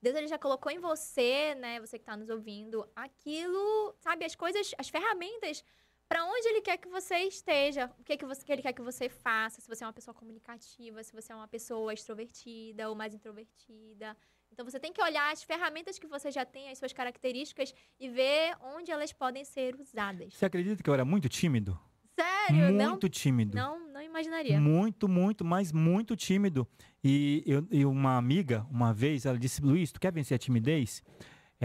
[0.01, 1.79] Deus ele já colocou em você, né?
[1.81, 4.23] Você que está nos ouvindo, aquilo, sabe?
[4.25, 5.63] As coisas, as ferramentas
[6.07, 8.81] para onde ele quer que você esteja, o que, que, você, que ele quer que
[8.81, 12.95] você faça, se você é uma pessoa comunicativa, se você é uma pessoa extrovertida ou
[12.95, 14.15] mais introvertida.
[14.51, 18.09] Então você tem que olhar as ferramentas que você já tem, as suas características e
[18.09, 20.33] ver onde elas podem ser usadas.
[20.33, 21.77] Você acredita que eu era muito tímido?
[22.17, 23.55] Sério, não, muito tímido.
[23.55, 24.59] não, não imaginaria.
[24.59, 26.65] Muito, muito, mas muito tímido.
[27.03, 31.03] E, eu, e uma amiga, uma vez, ela disse: Luiz, tu quer vencer a timidez?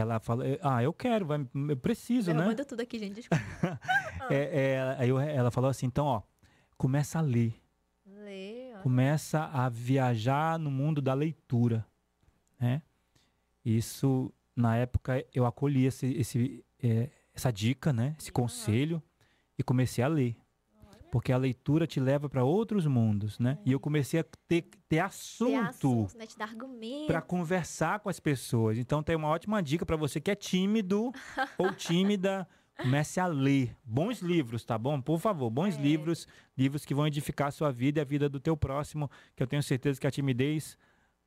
[0.01, 2.44] Ela falou: Ah, eu quero, vai, eu preciso, né?
[2.46, 3.14] Manda tudo aqui, gente.
[3.16, 3.42] Desculpa.
[4.30, 6.22] É, é, aí eu- ela falou assim: então, ó,
[6.76, 7.61] começa a ler.
[8.07, 8.78] Lê, ó.
[8.82, 11.84] começa a viajar no mundo da leitura,
[12.61, 12.82] né?
[13.64, 18.14] Isso na época eu acolhi esse, esse, eh, essa dica, né?
[18.18, 18.34] Esse Aham.
[18.34, 19.03] conselho
[19.59, 20.36] e comecei a ler,
[21.11, 23.58] porque a leitura te leva para outros mundos, né?
[23.64, 26.26] E eu comecei a ter, ter Ter assunto assunto, né?
[26.26, 26.36] Te
[27.06, 28.78] para conversar com as pessoas.
[28.78, 31.12] Então tem uma ótima dica para você que é tímido
[31.58, 32.46] ou tímida.
[32.76, 35.00] Comece a ler bons livros, tá bom?
[35.02, 35.80] Por favor, bons É.
[35.80, 39.42] livros, livros que vão edificar a sua vida e a vida do teu próximo, que
[39.42, 40.78] eu tenho certeza que a timidez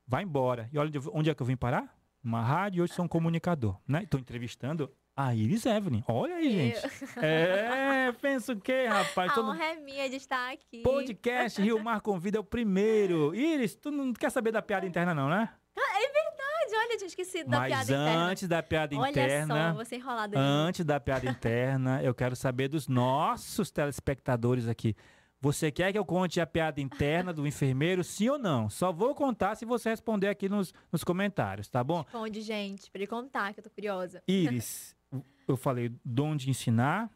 [0.06, 0.68] vai embora.
[0.72, 1.96] E olha onde é que eu vim parar?
[2.24, 4.02] Uma rádio e hoje sou um comunicador, né?
[4.02, 6.02] Estou entrevistando a Iris Evelyn.
[6.08, 6.80] Olha aí, gente.
[7.22, 9.30] É, pensa o quê, rapaz?
[9.30, 10.82] A Todo honra é minha de estar aqui.
[10.82, 13.34] podcast Rio Mar Convida é o primeiro.
[13.34, 15.50] Iris, tu não quer saber da piada interna não, né?
[15.74, 18.24] Verdade, olha, tinha esquecido da Mas piada interna.
[18.24, 20.38] antes da piada Olha interna, só, você novo.
[20.38, 24.96] antes da piada interna, eu quero saber dos nossos telespectadores aqui.
[25.40, 28.70] Você quer que eu conte a piada interna do enfermeiro, sim ou não?
[28.70, 32.02] Só vou contar se você responder aqui nos, nos comentários, tá bom?
[32.02, 34.22] Responde, gente, pra ele contar, que eu tô curiosa.
[34.26, 34.96] Iris,
[35.52, 37.10] eu falei dom de ensinar,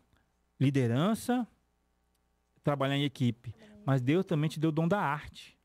[0.60, 1.46] liderança,
[2.62, 3.54] trabalhar em equipe.
[3.84, 5.56] Mas Deus também te deu o dom da arte.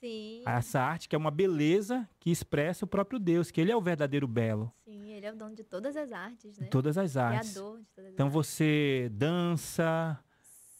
[0.00, 3.76] Sim, Essa arte que é uma beleza que expressa o próprio Deus, que ele é
[3.76, 4.72] o verdadeiro belo.
[4.84, 6.64] sim, ele é o dono de todas as artes, né?
[6.64, 7.52] de Todas as artes.
[7.52, 8.34] Criador de todas as Então artes.
[8.34, 10.18] você dança,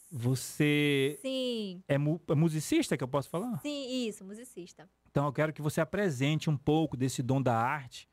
[0.09, 3.59] você Sim, é, mu- é musicista, que eu posso falar?
[3.61, 4.89] sim, isso, musicista.
[5.11, 8.09] Então eu quero que você apresente um pouco desse dom da arte,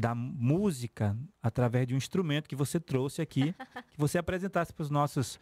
[0.00, 3.52] da música, através de um instrumento que você trouxe aqui,
[3.92, 5.38] que você apresentasse para os nossos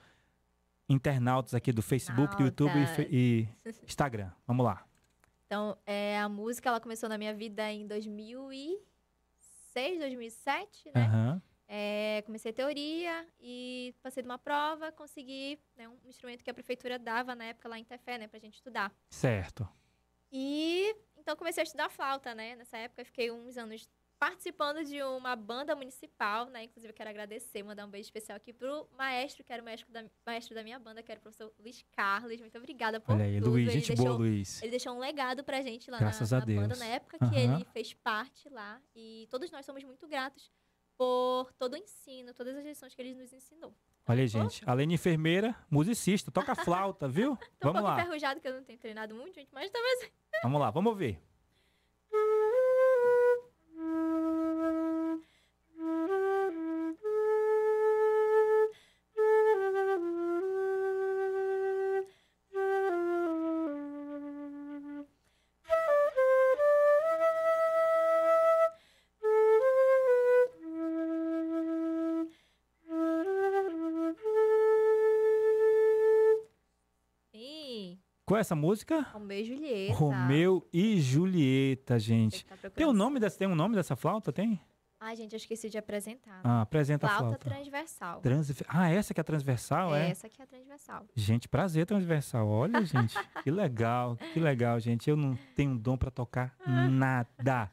[0.88, 2.72] internautas aqui do Facebook, do YouTube
[3.10, 4.30] e e, Instagram.
[4.46, 4.86] Vamos lá.
[5.46, 11.04] Então, é, a música, ela começou na minha vida em 2006, 2007, né?
[11.04, 11.42] Aham.
[11.70, 16.98] É, comecei teoria e passei de uma prova, consegui né, um instrumento que a prefeitura
[16.98, 18.90] dava na época lá em Tefé, né, pra gente estudar.
[19.10, 19.68] Certo.
[20.32, 22.56] E então comecei a estudar flauta, né?
[22.56, 23.86] Nessa época eu fiquei uns anos
[24.18, 26.64] participando de uma banda municipal, né?
[26.64, 29.92] Inclusive eu quero agradecer, mandar um beijo especial aqui pro maestro, que era o maestro
[29.92, 32.40] da, maestro da minha banda, que era o professor Luiz Carlos.
[32.40, 33.50] Muito obrigada por Olha aí, tudo.
[33.50, 34.62] Luiz, ele gente deixou, boa, Luiz.
[34.62, 37.56] Ele deixou um legado pra gente lá Graças na, na banda, na época que Aham.
[37.56, 38.80] ele fez parte lá.
[38.94, 40.50] E todos nós somos muito gratos
[40.96, 43.72] por todo o ensino, todas as lições que ele nos ensinou.
[44.08, 44.62] Olha aí, Tô- gente.
[44.66, 47.36] Além de enfermeira, musicista, toca flauta, viu?
[47.60, 48.00] Tô um Vamos pouco lá.
[48.00, 50.10] enferrujado, que eu não tenho treinado muito, gente, mas talvez...
[50.42, 51.20] Vamos lá, vamos ver.
[78.38, 79.00] Qual é essa música?
[79.12, 79.94] Romeu e Julieta.
[79.94, 82.44] Romeu e Julieta, gente.
[82.44, 82.70] que tá.
[82.70, 84.32] Tem um nome dessa, tem um nome dessa flauta?
[84.32, 84.60] Tem?
[85.00, 86.40] Ai, gente, eu esqueci de apresentar.
[86.44, 87.50] Ah, apresenta a Flauta flauta.
[87.50, 88.20] transversal.
[88.20, 90.10] Transve- Ah, essa que é a transversal, é?
[90.10, 91.04] Essa aqui é a transversal.
[91.16, 92.46] Gente, prazer transversal.
[92.48, 95.10] Olha, gente, que legal, que legal, gente.
[95.10, 96.54] Eu não tenho dom para tocar
[96.88, 97.70] nada,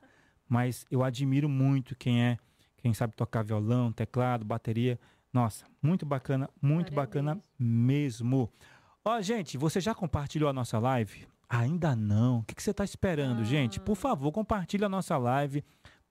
[0.49, 2.37] mas eu admiro muito quem é,
[2.77, 4.99] quem sabe tocar violão, teclado, bateria.
[5.33, 8.51] Nossa, muito bacana, muito Glória bacana mesmo.
[9.07, 11.27] Ó, gente, você já compartilhou a nossa live?
[11.47, 12.39] Ainda não.
[12.39, 13.79] O que, que você está esperando, gente?
[13.79, 15.63] Por favor, compartilhe a nossa live.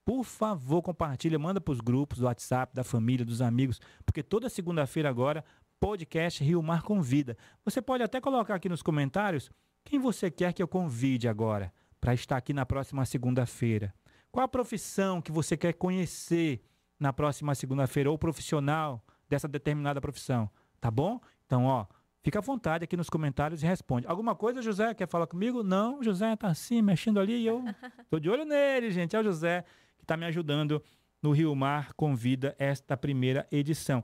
[0.05, 4.49] Por favor, compartilha, manda para os grupos do WhatsApp, da família, dos amigos, porque toda
[4.49, 5.45] segunda-feira agora,
[5.81, 7.37] podcast Rio Mar Convida.
[7.65, 9.51] Você pode até colocar aqui nos comentários
[9.83, 13.93] quem você quer que eu convide agora para estar aqui na próxima segunda-feira.
[14.31, 16.63] Qual a profissão que você quer conhecer
[17.01, 20.49] na próxima segunda-feira ou profissional dessa determinada profissão,
[20.81, 21.21] tá bom?
[21.45, 21.87] Então, ó,
[22.25, 24.07] fica à vontade aqui nos comentários e responde.
[24.07, 25.63] Alguma coisa, José, quer falar comigo?
[25.63, 27.63] Não, José tá assim, mexendo ali e eu
[28.11, 29.15] tô de olho nele, gente.
[29.15, 29.65] É o José
[29.99, 30.83] que tá me ajudando
[31.23, 34.03] no Rio Mar Convida esta primeira edição.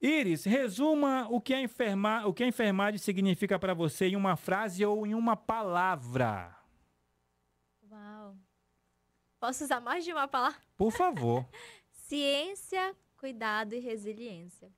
[0.00, 4.36] Iris, resuma o que a, enferma, o que a enfermagem significa para você em uma
[4.36, 6.56] frase ou em uma palavra.
[7.90, 8.36] Uau.
[9.40, 10.60] Posso usar mais de uma palavra?
[10.76, 11.48] Por favor.
[11.90, 14.70] Ciência, cuidado e resiliência.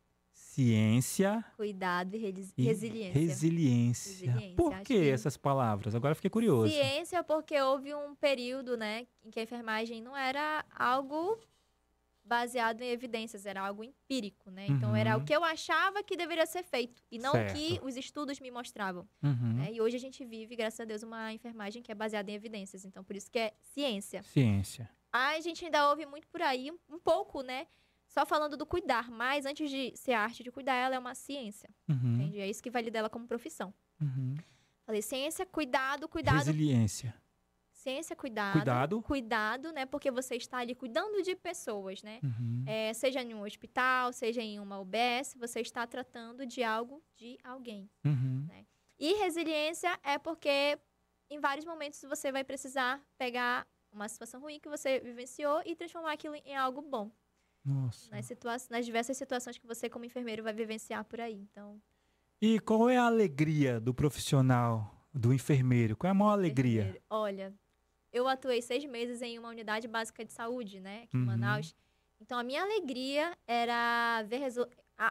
[0.57, 1.45] Ciência.
[1.55, 3.21] Cuidado e, resi e resiliência.
[3.21, 4.11] resiliência.
[4.11, 4.57] resiliência.
[4.57, 5.95] Por que, que, essas palavras?
[5.95, 6.73] Agora fiquei curioso.
[6.73, 11.39] Ciência, porque houve um período, né, em que a enfermagem não era algo
[12.25, 14.67] baseado em evidências, era algo empírico, né?
[14.67, 14.97] Então uhum.
[14.97, 17.51] era o que eu achava que deveria ser feito e não certo.
[17.51, 19.07] o que os estudos me mostravam.
[19.23, 19.59] Uhum.
[19.59, 19.75] Né?
[19.75, 22.83] E hoje a gente vive, graças a Deus, uma enfermagem que é baseada em evidências.
[22.87, 24.23] Então por isso que é ciência.
[24.23, 24.91] Ciência.
[25.13, 27.67] A gente ainda ouve muito por aí, um, pouco, né?
[28.09, 31.15] Só falando do cuidar, mas antes de ser a arte de cuidar, ela é uma
[31.15, 31.69] ciência.
[31.89, 32.15] Uhum.
[32.15, 32.41] Entende?
[32.41, 33.75] É isso que valida ela como profissão.
[34.01, 34.37] Uhum.
[34.85, 36.37] Falei, ciência, cuidado, cuidado.
[36.37, 37.15] Resiliência
[37.87, 38.53] ciência, cuidado.
[38.55, 39.03] Cuidado.
[39.03, 39.87] Cuidado, né?
[39.87, 42.19] Porque você está ali cuidando de pessoas, né?
[42.21, 42.65] Uhum.
[42.67, 47.39] É, seja em um hospital, seja em uma UBS, você está tratando de algo de
[47.45, 47.89] alguém.
[48.05, 48.45] Uhum.
[48.49, 48.67] Né?
[48.99, 50.77] E resiliência é porque
[51.31, 56.13] em vários momentos você vai precisar pegar uma situação ruim que você vivenciou e transformar
[56.13, 57.13] aquilo em algo bom.
[57.67, 58.09] Nossa.
[58.15, 61.35] Nas, situa nas diversas situações que você, como enfermeiro, vai vivenciar por aí.
[61.35, 61.83] Então.
[62.41, 65.97] E qual é a alegria do profissional, do enfermeiro?
[65.97, 67.03] Qual é a maior alegria?
[67.11, 67.53] Olha,
[68.13, 71.27] eu atuei seis meses em uma unidade básica de saúde, né, aqui em uhum.
[71.27, 71.75] Manaus.
[72.21, 74.43] Então, a minha alegria era ver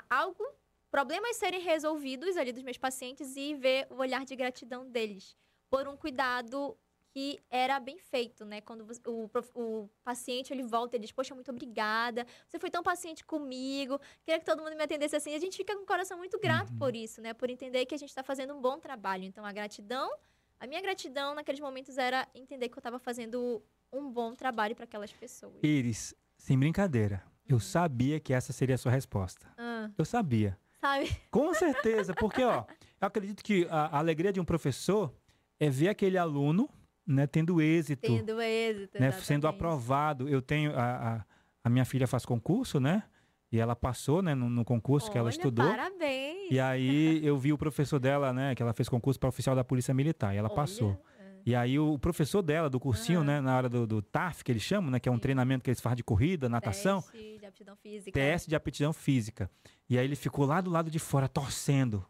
[0.10, 0.44] algo,
[0.90, 5.36] problemas serem resolvidos ali dos meus pacientes e ver o olhar de gratidão deles
[5.70, 6.78] por um cuidado
[7.16, 8.60] que era bem feito, né?
[8.60, 13.24] Quando o, o, paciente ele volta e diz, poxa, muito obrigada, você foi tão paciente
[13.24, 15.34] comigo, queria que todo mundo me atendesse assim.
[15.34, 16.78] A gente fica com o coração muito grato uhum.
[16.78, 17.34] por isso, né?
[17.34, 19.24] Por entender que a gente está fazendo um bom trabalho.
[19.24, 20.12] Então, a gratidão
[20.60, 23.64] a minha gratidão naqueles momentos era entender que eu estava fazendo
[23.94, 25.56] um bom trabalho para aquelas pessoas.
[25.64, 27.60] Iris, sem brincadeira, eu uhum.
[27.62, 29.48] sabia que essa seria a sua resposta.
[29.58, 29.90] Ah.
[29.98, 30.60] Eu sabia.
[30.82, 31.16] Sabe?
[31.32, 32.66] Com certeza, porque ó,
[33.00, 35.16] eu acredito que a, a alegria de um professor
[35.58, 36.70] é ver aquele aluno
[37.06, 38.02] né, tendo êxito.
[38.02, 40.28] Tendo êxito, né, sendo aprovado.
[40.28, 41.26] Eu tenho a, a,
[41.64, 43.04] a minha filha faz concurso, né?
[43.52, 45.68] E ela passou, né, no, no concurso Olha, que ela estudou.
[45.68, 46.52] Parabéns!
[46.52, 49.64] E aí eu vi o professor dela, né, que ela fez concurso para oficial da
[49.64, 50.56] Polícia Militar, e ela Olha.
[50.56, 50.92] passou.
[50.92, 51.26] É.
[51.46, 54.64] E aí o professor dela, do cursinho, né, na hora do, do TAF, que eles
[54.64, 55.22] chamam, né, que é um Sim.
[55.22, 57.02] treinamento que eles fazem de corrida, natação.
[57.04, 58.12] Teste de aptidão física.
[58.12, 59.52] Teste de aptidão física.
[59.88, 62.04] E aí ele ficou lá do lado de fora, torcendo.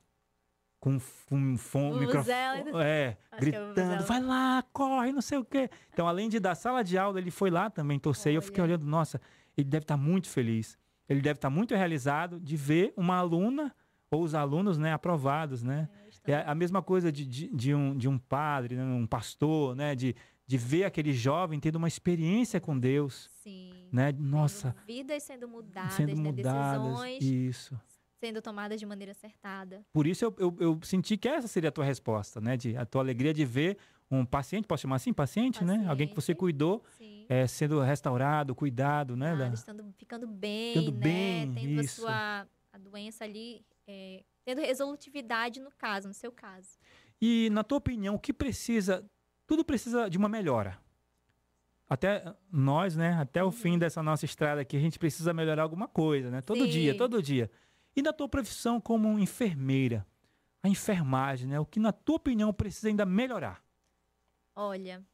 [0.86, 2.72] Com, com, com microfone.
[2.84, 5.70] É, Acho gritando, vai lá, corre, não sei o quê.
[5.92, 8.34] Então, além de da sala de aula, ele foi lá também torcer.
[8.34, 9.20] E eu fiquei olhando, nossa,
[9.58, 10.78] ele deve estar muito feliz
[11.08, 13.74] ele deve estar muito realizado de ver uma aluna
[14.10, 15.90] ou os alunos né, aprovados, né?
[16.26, 19.76] É, é a mesma coisa de, de, de, um, de um padre, né, um pastor,
[19.76, 19.96] né?
[19.96, 20.16] De,
[20.48, 23.30] de ver aquele jovem tendo uma experiência com Deus.
[23.44, 23.90] Sim.
[23.92, 24.12] Né?
[24.12, 24.76] Nossa.
[24.86, 26.22] Vidas sendo mudadas, sendo né?
[26.22, 27.80] mudadas, decisões isso.
[28.26, 29.86] Sendo tomadas de maneira acertada.
[29.94, 32.58] Por isso eu, eu, eu, senti que essa seria a tua resposta, né?
[32.58, 33.78] De, a tua alegria de ver
[34.10, 35.88] um paciente, posso chamar assim, paciente, paciente né?
[35.88, 36.84] Alguém que você cuidou,
[37.30, 39.36] é, sendo restaurado, cuidado, né?
[39.36, 39.48] da...
[39.50, 40.98] estando, ficando bem, ficando né?
[40.98, 42.08] Bem, tendo isso.
[42.08, 46.78] a sua a doença ali, é, tendo resolutividade no caso, no seu caso.
[47.22, 49.06] E na tua opinião, o que precisa?
[49.48, 50.78] Tudo precisa de uma melhora.
[51.88, 53.14] Até nós, né?
[53.14, 53.52] Até o uhum.
[53.52, 56.42] fim dessa nossa estrada aqui, a gente precisa melhorar alguma coisa, né?
[56.42, 56.70] Todo Sim.
[56.70, 57.50] dia, todo dia.
[57.96, 60.06] E na tua profissão como enfermeira,
[60.62, 61.60] a enfermagem, né?
[61.60, 63.64] O que na tua opinião precisa ainda melhorar?
[64.56, 65.06] Olha,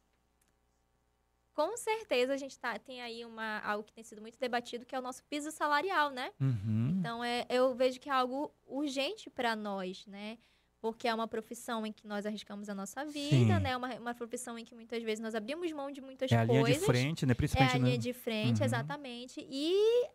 [1.53, 4.95] com certeza a gente tá, tem aí uma, algo que tem sido muito debatido, que
[4.95, 6.32] é o nosso piso salarial, né?
[6.39, 6.95] Uhum.
[6.99, 10.38] Então, é, eu vejo que é algo urgente para nós, né?
[10.79, 13.61] Porque é uma profissão em que nós arriscamos a nossa vida, Sim.
[13.61, 13.77] né?
[13.77, 16.55] Uma, uma profissão em que muitas vezes nós abrimos mão de muitas é coisas.
[16.55, 17.34] É a linha de frente, né?
[17.34, 18.65] Principalmente, é a linha de frente, uhum.
[18.65, 19.45] exatamente.
[19.47, 20.09] E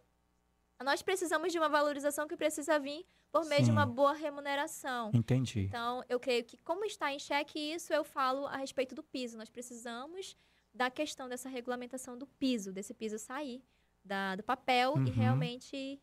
[0.85, 3.67] nós precisamos de uma valorização que precisa vir por meio Sim.
[3.67, 5.11] de uma boa remuneração.
[5.15, 5.61] Entendi.
[5.61, 9.37] Então, eu creio que como está em xeque isso, eu falo a respeito do piso.
[9.37, 10.37] Nós precisamos
[10.75, 13.63] da questão dessa regulamentação do piso, desse piso sair
[14.05, 15.07] da, do papel uhum.
[15.07, 16.01] e realmente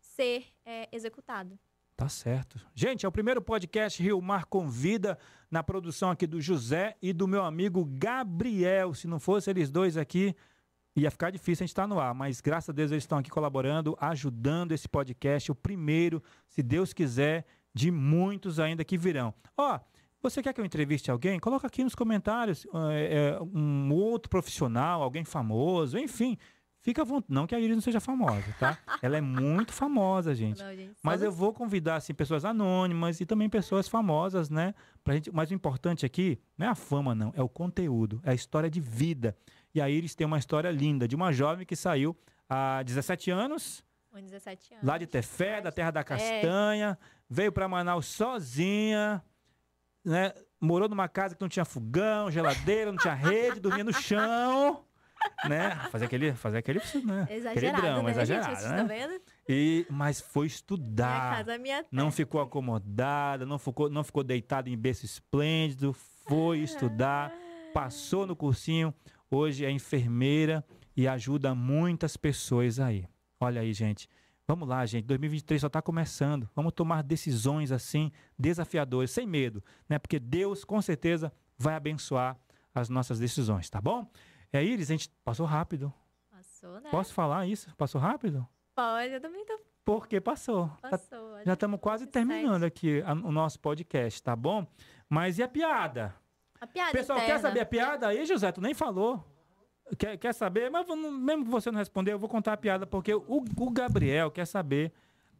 [0.00, 1.58] ser é, executado.
[1.96, 2.60] Tá certo.
[2.74, 5.16] Gente, é o primeiro podcast Rio Mar Convida,
[5.48, 8.92] na produção aqui do José e do meu amigo Gabriel.
[8.94, 10.34] Se não fosse eles dois aqui,
[10.96, 13.18] ia ficar difícil a gente estar tá no ar, mas graças a Deus eles estão
[13.18, 19.34] aqui colaborando, ajudando esse podcast, o primeiro, se Deus quiser, de muitos ainda que virão.
[19.56, 19.80] Ó,
[20.22, 21.38] você quer que eu entreviste alguém?
[21.38, 26.38] Coloca aqui nos comentários é, um outro profissional, alguém famoso, enfim.
[26.80, 27.32] Fica à vontade.
[27.32, 28.78] Não que a Iris não seja famosa, tá?
[29.02, 30.62] Ela é muito famosa, gente.
[30.62, 34.74] Não, gente, Mas eu vou convidar assim pessoas anônimas e também pessoas famosas, né?
[35.02, 38.32] Pra gente, mas o importante aqui não é a fama não, é o conteúdo, é
[38.32, 39.34] a história de vida.
[39.74, 42.16] E a Iris tem uma história linda de uma jovem que saiu
[42.48, 44.86] há 17 anos, Com 17 anos.
[44.86, 46.98] lá de Tefé, da terra da castanha,
[47.28, 49.22] veio para Manaus sozinha,
[50.04, 50.32] né?
[50.60, 54.84] Morou numa casa que não tinha fogão, geladeira, não tinha rede, dormia no chão,
[55.46, 55.74] né?
[55.90, 57.22] Fazer aquele, fazer aquele, né?
[57.24, 58.62] aquele Exagerado, drama, né, exagerado, gente?
[58.62, 58.70] Né?
[58.70, 59.22] estão vendo?
[59.48, 61.44] E, mas foi estudar.
[61.58, 62.10] minha Não terra.
[62.12, 67.30] ficou acomodada, não ficou, não ficou deitada em berço esplêndido, foi estudar,
[67.74, 68.94] passou no cursinho,
[69.34, 70.64] hoje é enfermeira
[70.96, 73.06] e ajuda muitas pessoas aí.
[73.40, 74.08] Olha aí, gente.
[74.46, 75.04] Vamos lá, gente.
[75.06, 76.48] 2023 só está começando.
[76.54, 79.98] Vamos tomar decisões assim, desafiadoras, sem medo, né?
[79.98, 82.36] Porque Deus, com certeza, vai abençoar
[82.74, 84.06] as nossas decisões, tá bom?
[84.52, 85.92] É, Iris, a gente passou rápido.
[86.30, 86.90] Passou, né?
[86.90, 87.74] Posso falar isso?
[87.76, 88.46] Passou rápido?
[88.74, 89.58] Pode, eu também tô.
[89.84, 90.68] Porque passou.
[90.80, 91.38] Tá Passou.
[91.44, 94.66] já estamos quase terminando aqui a- o nosso podcast, tá bom?
[95.08, 96.14] Mas e a piada?
[96.64, 97.40] A piada Pessoal, quer interna.
[97.42, 98.50] saber a piada aí, José?
[98.50, 99.22] Tu nem falou.
[99.98, 100.70] Quer, quer saber?
[100.70, 103.22] Mas mesmo que você não responder, eu vou contar a piada, porque o,
[103.58, 104.90] o Gabriel quer saber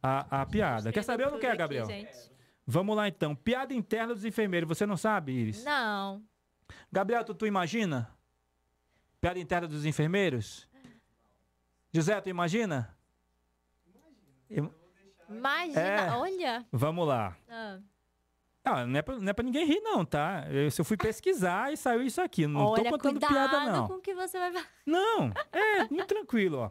[0.02, 0.92] a, a piada.
[0.92, 1.86] Quer saber ou não quer, aqui, Gabriel?
[1.86, 2.30] gente.
[2.66, 3.34] Vamos lá então.
[3.34, 4.68] Piada interna dos enfermeiros.
[4.68, 5.64] Você não sabe, Iris?
[5.64, 6.22] Não.
[6.92, 8.10] Gabriel, tu, tu imagina?
[9.20, 10.68] Piada interna dos enfermeiros?
[11.92, 12.94] José, tu imagina?
[14.50, 14.70] Im-
[15.30, 16.10] Imagina, É.
[16.12, 16.66] olha.
[16.70, 17.34] Vamos lá.
[17.48, 17.78] Ah,
[18.64, 20.46] Ah, não é, pra, não é pra ninguém rir, não, tá?
[20.50, 22.46] Eu, se eu fui pesquisar e saiu isso aqui.
[22.46, 23.86] Não olha, tô contando piada, não.
[23.88, 24.64] com o que você vai.
[24.86, 26.70] Não, é muito tranquilo, ó.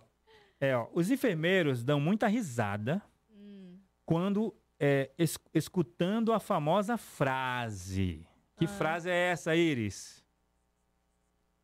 [0.60, 0.88] É, ó.
[0.94, 3.00] Os enfermeiros dão muita risada
[3.32, 8.28] Hum, quando é, es- escutando a famosa frase.
[8.58, 8.70] Que Ah.
[8.70, 10.24] frase é essa, Iris?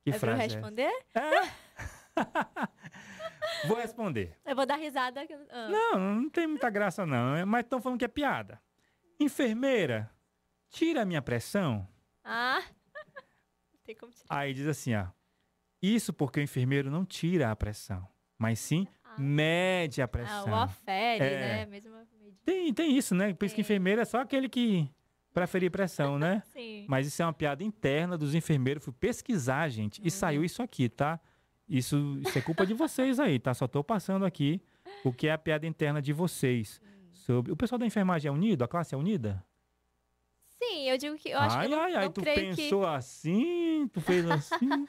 [0.04, 0.92] Que é pra eu frase responder?
[1.16, 1.20] é?
[1.20, 1.52] É.
[3.68, 4.38] Vou responder.
[4.46, 5.22] Eu vou dar risada.
[5.50, 5.68] ah.
[5.70, 7.46] Não, não tem muita graça, não.
[7.48, 8.62] Mas estão falando que é piada.
[9.20, 10.10] Enfermeira,
[10.70, 11.88] tira a minha pressão.
[12.24, 12.62] Ah.
[12.62, 12.64] Não
[13.84, 14.26] tem como tirar.
[14.30, 15.08] Aí diz assim, ó.
[15.82, 18.08] Isso porque o enfermeiro não tira a pressão,
[18.38, 19.16] mas sim Ah.
[19.20, 20.50] mede a Ah, pressão.
[20.52, 21.40] o ofere, É.
[21.40, 21.66] né?
[21.66, 21.96] Mesmo.
[22.46, 23.34] Tem, tem isso, né?
[23.34, 24.90] Por isso que enfermeiro é só aquele que
[25.34, 26.42] pra ferir pressão, né?
[26.52, 26.86] Sim.
[26.88, 28.84] Mas isso é uma piada interna dos enfermeiros.
[28.84, 30.10] Fui pesquisar, gente, e Uhum.
[30.10, 31.20] saiu isso aqui, tá?
[31.68, 33.54] Isso, isso é culpa de vocês aí, tá?
[33.54, 34.60] Só tô passando aqui
[35.04, 36.82] o que é a piada interna de vocês.
[36.84, 37.10] Hum.
[37.14, 37.52] Sobre...
[37.52, 38.64] O pessoal da enfermagem é unido?
[38.64, 39.46] A classe é unida?
[40.62, 42.86] Sim, eu digo que eu acho ai, que eu não, ai, ai, não tu pensou
[42.86, 44.86] assim, tu fez assim.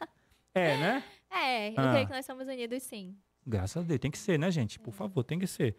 [0.54, 1.00] é, né?
[1.02, 1.20] que...
[1.32, 1.90] É, eu Ah.
[1.92, 3.16] creio que nós somos unidos sim.
[3.46, 4.80] Graças a Deus, tem que ser, né, gente?
[4.80, 5.76] Por favor, tem que ser.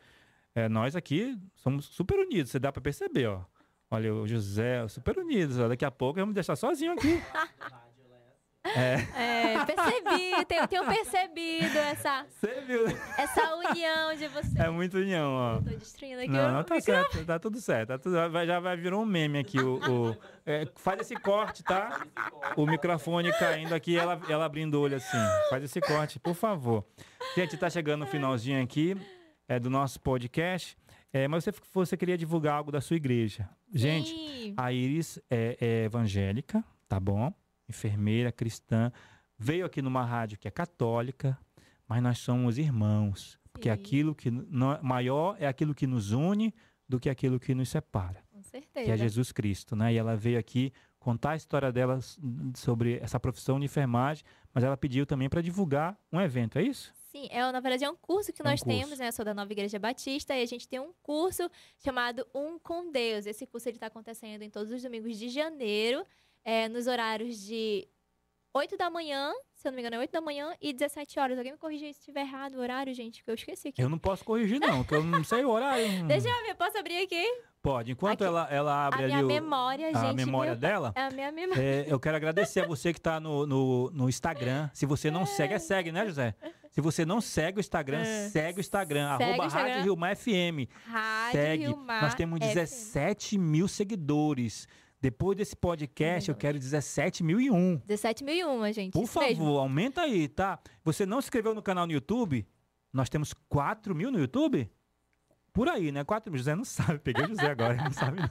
[0.56, 3.44] É, nós aqui somos super unidos, você dá pra perceber, ó.
[3.90, 5.68] Olha, o José, super unidos, ó.
[5.68, 7.22] Daqui a pouco vamos deixar sozinho aqui.
[8.64, 8.94] É,
[9.54, 12.86] É, percebi, tenho, tenho percebido essa, você viu?
[13.18, 14.56] essa união de vocês.
[14.56, 15.56] É muita união, ó.
[15.56, 17.12] Eu tô destruindo aqui Não, o não tá microfone.
[17.12, 17.88] certo, tá tudo certo.
[17.90, 19.60] Tá tudo, já vai virou um meme aqui.
[19.60, 19.78] O,
[20.12, 22.06] o- é, faz esse corte, tá?
[22.56, 25.18] O microfone caindo aqui, ela, ela abrindo o olho assim.
[25.50, 26.86] Faz esse corte, por favor.
[27.36, 28.96] Gente, tá chegando no finalzinho aqui
[29.48, 30.78] é, do nosso podcast.
[31.12, 33.50] É, mas você, você queria divulgar algo da sua igreja.
[33.74, 34.54] Gente, Sim.
[34.56, 37.34] a Iris é, é evangélica, tá bom?
[37.72, 38.92] Enfermeira, cristã.
[39.38, 41.38] Veio aqui numa rádio que é católica,
[41.88, 43.40] mas nós somos irmãos.
[43.52, 43.74] Porque Sim.
[43.74, 44.30] aquilo que
[44.82, 46.54] maior é aquilo que nos une
[46.88, 48.86] do que aquilo que nos separa, Com certeza.
[48.86, 49.94] que é Jesus Cristo, né?
[49.94, 52.00] E ela veio aqui contar a história dela
[52.56, 56.94] sobre essa profissão de enfermagem, mas ela pediu também para divulgar um evento, é isso?
[57.12, 58.78] Sim, é, na verdade é um curso que É um nós curso.
[58.80, 59.08] temos, né?
[59.08, 62.90] Eu sou da Nova Igreja Batista e a gente tem um curso chamado Um com
[62.92, 63.26] Deus.
[63.26, 66.06] Esse curso ele está acontecendo em todos os domingos de janeiro,
[66.44, 67.88] é, nos horários de
[68.54, 71.38] 8 da manhã, se eu não me engano, é 8 da manhã e 17 horas.
[71.38, 73.82] Alguém me corrija aí se estiver errado o horário, gente, porque eu esqueci aqui.
[73.82, 75.86] Eu não posso corrigir, não, que eu não sei o horário.
[76.08, 77.24] Deixa eu ver, posso abrir aqui?
[77.62, 77.92] Pode.
[77.92, 78.28] Enquanto Aqui.
[78.28, 80.16] ela, ela A abre minha ali o- memória, a gente.
[80.16, 81.62] memória meu- dela, É a minha memória.
[81.62, 84.68] É, eu quero agradecer a você que está no, no, no Instagram.
[84.74, 86.34] Se você não segue, é segue, né, José?
[86.72, 88.30] Se você não segue o Instagram, É.
[88.30, 89.16] segue o Instagram.
[89.16, 89.70] Segue arroba o Instagram.
[89.74, 90.68] Rádio Rio Mar FM.
[90.88, 91.64] Rádio segue.
[91.68, 92.48] Rio Mar Nós temos FM.
[92.48, 94.68] 17 mil seguidores.
[95.02, 97.80] Depois desse podcast, eu quero 17 mil e um.
[97.88, 98.94] 17.001, gente.
[98.94, 99.58] Por isso favor, mesmo.
[99.58, 100.60] aumenta aí, tá?
[100.84, 102.48] Você não se inscreveu no canal no YouTube?
[102.94, 104.70] Nós temos 4 mil no YouTube?
[105.52, 106.04] Por aí, né?
[106.04, 106.38] 4 mil.
[106.38, 107.00] José não sabe.
[107.00, 108.20] Peguei o José agora, ele não sabe.
[108.20, 108.30] não.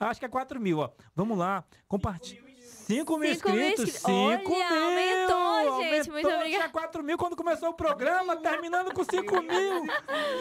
[0.08, 0.90] Acho que é 4 mil, ó.
[1.16, 1.64] Vamos lá.
[1.88, 2.42] Compartilha.
[2.74, 4.84] 5 mil Cinco inscritos, inscri- 5 mil!
[4.84, 6.48] Aumentou, gente, muito Aumentou, obrigada.
[6.48, 9.84] Tinha 4 mil quando começou o programa, terminando com 5 mil!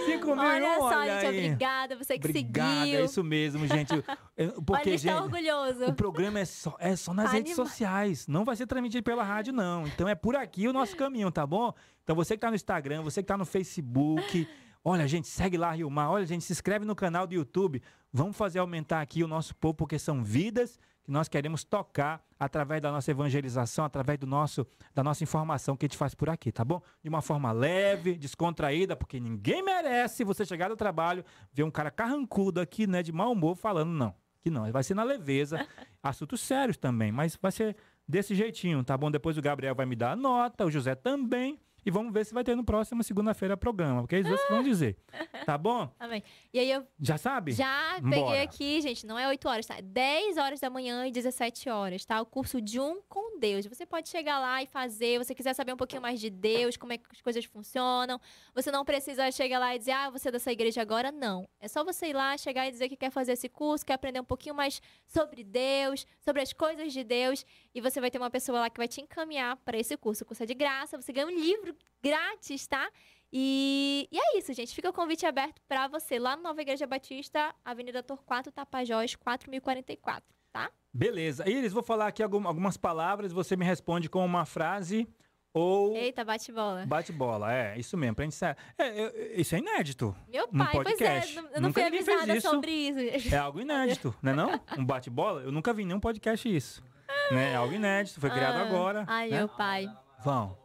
[0.05, 1.45] 5 mil, Olha só, olha gente, aí.
[1.45, 1.95] obrigada.
[1.97, 2.99] Você que Obrigado, seguiu.
[2.99, 3.93] é isso mesmo, gente.
[4.65, 5.86] Porque, Olha, gente, orgulhoso.
[5.86, 8.27] o programa é só, é só nas redes Anima- sociais.
[8.27, 9.86] Não vai ser transmitido pela rádio, não.
[9.88, 11.73] Então é por aqui o nosso caminho, tá bom?
[12.03, 14.47] Então você que tá no Instagram, você que tá no Facebook.
[14.84, 16.09] Olha, gente, segue lá, Rio Mar.
[16.11, 17.81] Olha, gente, se inscreve no canal do YouTube.
[18.11, 22.82] Vamos fazer aumentar aqui o nosso povo, porque são vidas que nós queremos tocar através
[22.82, 26.51] da nossa evangelização, através do nosso, da nossa informação que a gente faz por aqui,
[26.51, 26.82] tá bom?
[27.01, 31.91] De uma forma leve, descontraída, porque ninguém merece você chegar do trabalho, ver um cara
[31.91, 34.16] carrancudo aqui, né, de mau humor, falando não.
[34.41, 35.66] Que não, vai ser na leveza.
[36.01, 37.78] Assuntos sérios também, mas vai ser
[38.08, 39.10] desse jeitinho, tá bom?
[39.10, 41.60] Depois o Gabriel vai me dar a nota, o José também.
[41.86, 44.97] E vamos ver se vai ter no próximo segunda-feira programa, porque eles que vão dizer.
[45.45, 45.89] Tá bom?
[45.99, 46.23] Amém.
[46.53, 47.51] E aí eu Já sabe?
[47.51, 48.41] já peguei Bora.
[48.43, 49.75] aqui, gente, não é 8 horas, tá?
[49.81, 52.21] 10 horas da manhã e 17 horas, tá?
[52.21, 53.65] O curso de um com Deus.
[53.65, 56.93] Você pode chegar lá e fazer, você quiser saber um pouquinho mais de Deus, como
[56.93, 58.19] é que as coisas funcionam.
[58.55, 61.47] Você não precisa chegar lá e dizer, ah, você é dessa igreja agora, não.
[61.59, 64.19] É só você ir lá, chegar e dizer que quer fazer esse curso, quer aprender
[64.19, 68.30] um pouquinho mais sobre Deus, sobre as coisas de Deus, e você vai ter uma
[68.30, 70.24] pessoa lá que vai te encaminhar para esse curso.
[70.24, 72.89] O curso é de graça, você ganha um livro grátis, tá?
[73.32, 74.76] E, e é isso, gente.
[74.76, 80.24] Fica o convite aberto para você lá no Nova Igreja Batista, Avenida Torquato Tapajós, 4044,
[80.51, 80.69] tá?
[80.93, 81.49] Beleza.
[81.49, 85.07] Iris, vou falar aqui algum- algumas palavras você me responde com uma frase
[85.51, 86.86] ou Eita, bate bola.
[86.86, 87.51] bate bola.
[87.53, 88.15] É, isso mesmo.
[88.15, 90.15] Pra gente é, é, isso é inédito.
[90.28, 91.36] Meu pai, pois é, podcast.
[91.36, 93.34] não- eu não Nunca fui avisada sobre isso.
[93.34, 94.49] É algo inédito, né não?
[94.78, 95.41] Um bate-bola?
[95.41, 96.84] Eu nunca vi em nenhum podcast isso.
[97.32, 97.51] Né?
[97.51, 99.06] É algo inédito, foi criado Ah, agora.
[99.08, 99.38] Ai, né?
[99.38, 99.88] meu pai.
[100.24, 100.58] Vão.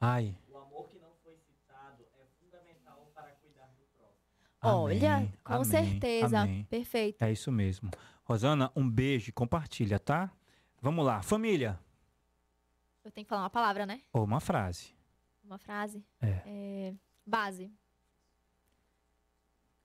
[0.00, 0.36] Ai.
[0.50, 4.20] O amor que não foi citado é fundamental para cuidar do próximo.
[4.62, 6.40] Olha, Amém, com amém, certeza.
[6.40, 6.64] amém.
[6.64, 7.22] Perfeito.
[7.22, 7.90] É isso mesmo.
[8.24, 10.30] Rosana, um beijo e compartilha, tá?
[10.80, 11.22] Vamos lá.
[11.22, 11.78] Família.
[13.04, 14.00] Eu tenho que falar uma palavra, né?
[14.12, 14.92] Ou uma frase.
[15.44, 16.04] Uma frase.
[16.20, 16.92] É.
[17.24, 17.70] base.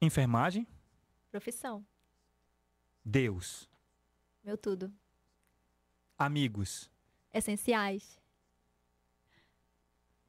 [0.02, 0.68] Enfermagem.
[1.30, 1.86] Profissão.
[3.06, 3.70] Deus.
[4.44, 4.92] Meu tudo.
[6.26, 6.88] Amigos.
[7.34, 8.20] Essenciais.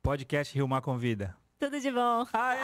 [0.03, 1.36] Podcast Rio Mar Convida.
[1.59, 2.26] Tudo de bom.
[2.32, 2.62] Aê!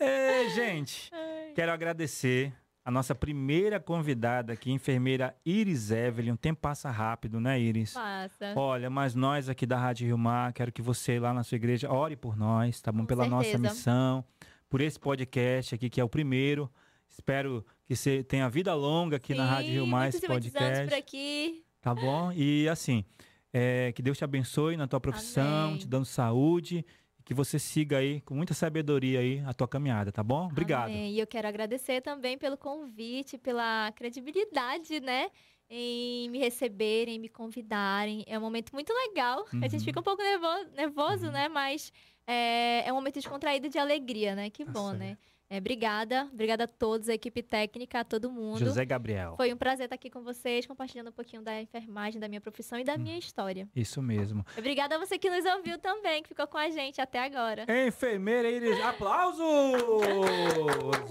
[0.00, 1.10] Ê, gente,
[1.54, 2.50] quero agradecer
[2.82, 6.32] a nossa primeira convidada aqui, enfermeira Iris Evelyn.
[6.32, 7.92] O tempo passa rápido, né, Iris?
[7.92, 8.54] Passa.
[8.56, 11.92] Olha, mas nós aqui da Rádio Rio Mar, quero que você lá na sua igreja
[11.92, 13.00] ore por nós, tá bom?
[13.00, 13.74] Com Pela nossa certeza.
[13.74, 14.24] missão,
[14.70, 16.72] por esse podcast aqui, que é o primeiro.
[17.16, 20.84] Espero que você tenha vida longa aqui na Rádio Rio Sim, anos podcast.
[20.84, 21.64] por aqui.
[21.80, 22.30] Tá bom?
[22.32, 23.04] E assim,
[23.52, 25.78] é, que Deus te abençoe na tua profissão, Amém.
[25.78, 26.84] te dando saúde,
[27.24, 30.46] que você siga aí com muita sabedoria aí a tua caminhada, tá bom?
[30.46, 30.90] Obrigado.
[30.90, 31.12] Amém.
[31.14, 35.30] E eu quero agradecer também pelo convite, pela credibilidade, né?
[35.70, 38.24] Em me receberem, me convidarem.
[38.28, 39.46] É um momento muito legal.
[39.62, 39.84] A gente Uhum.
[39.84, 41.48] fica um pouco nervoso, nervoso né?
[41.48, 41.90] Mas
[42.26, 44.50] é, é um momento descontraído de alegria, né?
[44.50, 44.98] Que Tá bom, certo.
[45.00, 45.16] né?
[45.48, 46.28] É, obrigada.
[46.32, 48.58] Obrigada a todos, a equipe técnica, a todo mundo.
[48.58, 49.34] José Gabriel.
[49.36, 52.78] Foi um prazer estar aqui com vocês, compartilhando um pouquinho da enfermagem, da minha profissão
[52.78, 52.98] e da Hum.
[52.98, 53.68] minha história.
[53.74, 54.44] Isso mesmo.
[54.58, 57.64] Obrigada a você que nos ouviu também, que ficou com a gente até agora.
[57.86, 59.40] Enfermeira Iris, aplausos!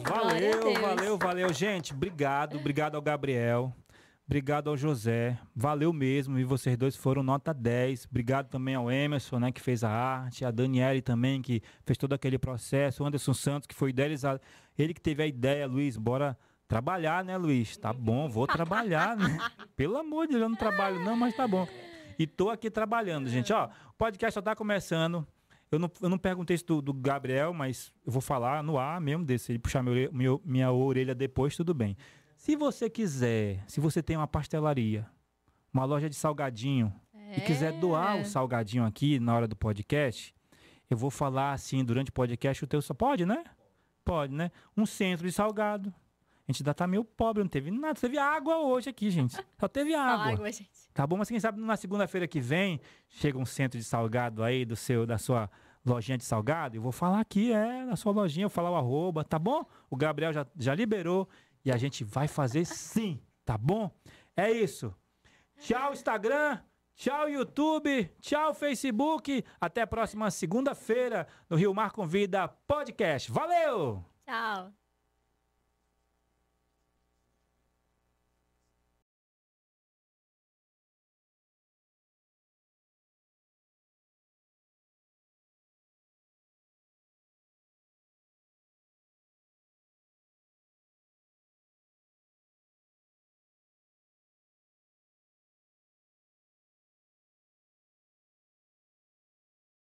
[0.04, 1.54] Valeu, valeu, valeu.
[1.54, 3.74] Gente, obrigado, obrigado ao Gabriel.
[4.26, 5.38] Obrigado ao José.
[5.56, 6.40] Valeu mesmo.
[6.40, 8.06] E vocês dois foram nota 10.
[8.10, 10.44] Obrigado também ao Emerson, né, que fez a arte.
[10.44, 13.04] A Daniele também, que fez todo aquele processo.
[13.04, 14.42] O Anderson Santos, que foi idealizado.
[14.78, 16.36] Ele que teve a ideia, Luiz, bora
[16.68, 17.78] trabalhar, né, Luiz?
[17.78, 19.38] Tá bom, vou trabalhar, né?
[19.78, 21.68] Pelo amor de Deus, eu não trabalho não, mas tá bom.
[22.18, 23.54] E tô aqui trabalhando, gente.
[23.54, 25.26] Ó, o podcast só tá começando.
[25.72, 29.00] Eu não, eu não perguntei isso do, do Gabriel, mas eu vou falar no ar
[29.00, 29.52] mesmo desse.
[29.52, 31.96] Ele puxar orelha- meu- minha orelha depois, tudo bem.
[32.46, 35.04] Se você quiser, se você tem uma pastelaria,
[35.74, 36.94] uma loja de salgadinho,
[37.36, 38.22] e quiser doar É.
[38.22, 40.32] o salgadinho aqui na hora do podcast,
[40.88, 43.44] eu vou falar assim durante o podcast o teu só pode, né?
[44.04, 44.52] Pode, né?
[44.78, 45.92] Um centro de salgado.
[46.48, 49.36] A gente ainda tá meio pobre, não teve nada, teve água hoje aqui, gente.
[49.60, 50.34] Só teve Só água.
[50.34, 50.70] água, gente.
[50.94, 52.80] Tá bom, mas quem sabe na segunda-feira que vem
[53.10, 55.50] chega um centro de salgado aí do seu da sua
[55.84, 58.76] lojinha de salgado, eu vou falar aqui, é, da sua lojinha, eu vou falar o
[58.76, 59.66] arroba, tá bom?
[59.90, 61.28] O Gabriel já, já liberou
[61.66, 63.92] e a gente vai fazer sim, tá bom?
[64.38, 64.94] É isso.
[65.58, 66.60] Tchau, Instagram.
[66.96, 68.10] Tchau, YouTube.
[68.22, 69.44] Tchau, Facebook.
[69.60, 73.32] Até a próxima segunda-feira no Rio Mar Convida Podcast.
[73.32, 74.06] Valeu!
[74.26, 74.85] Tchau.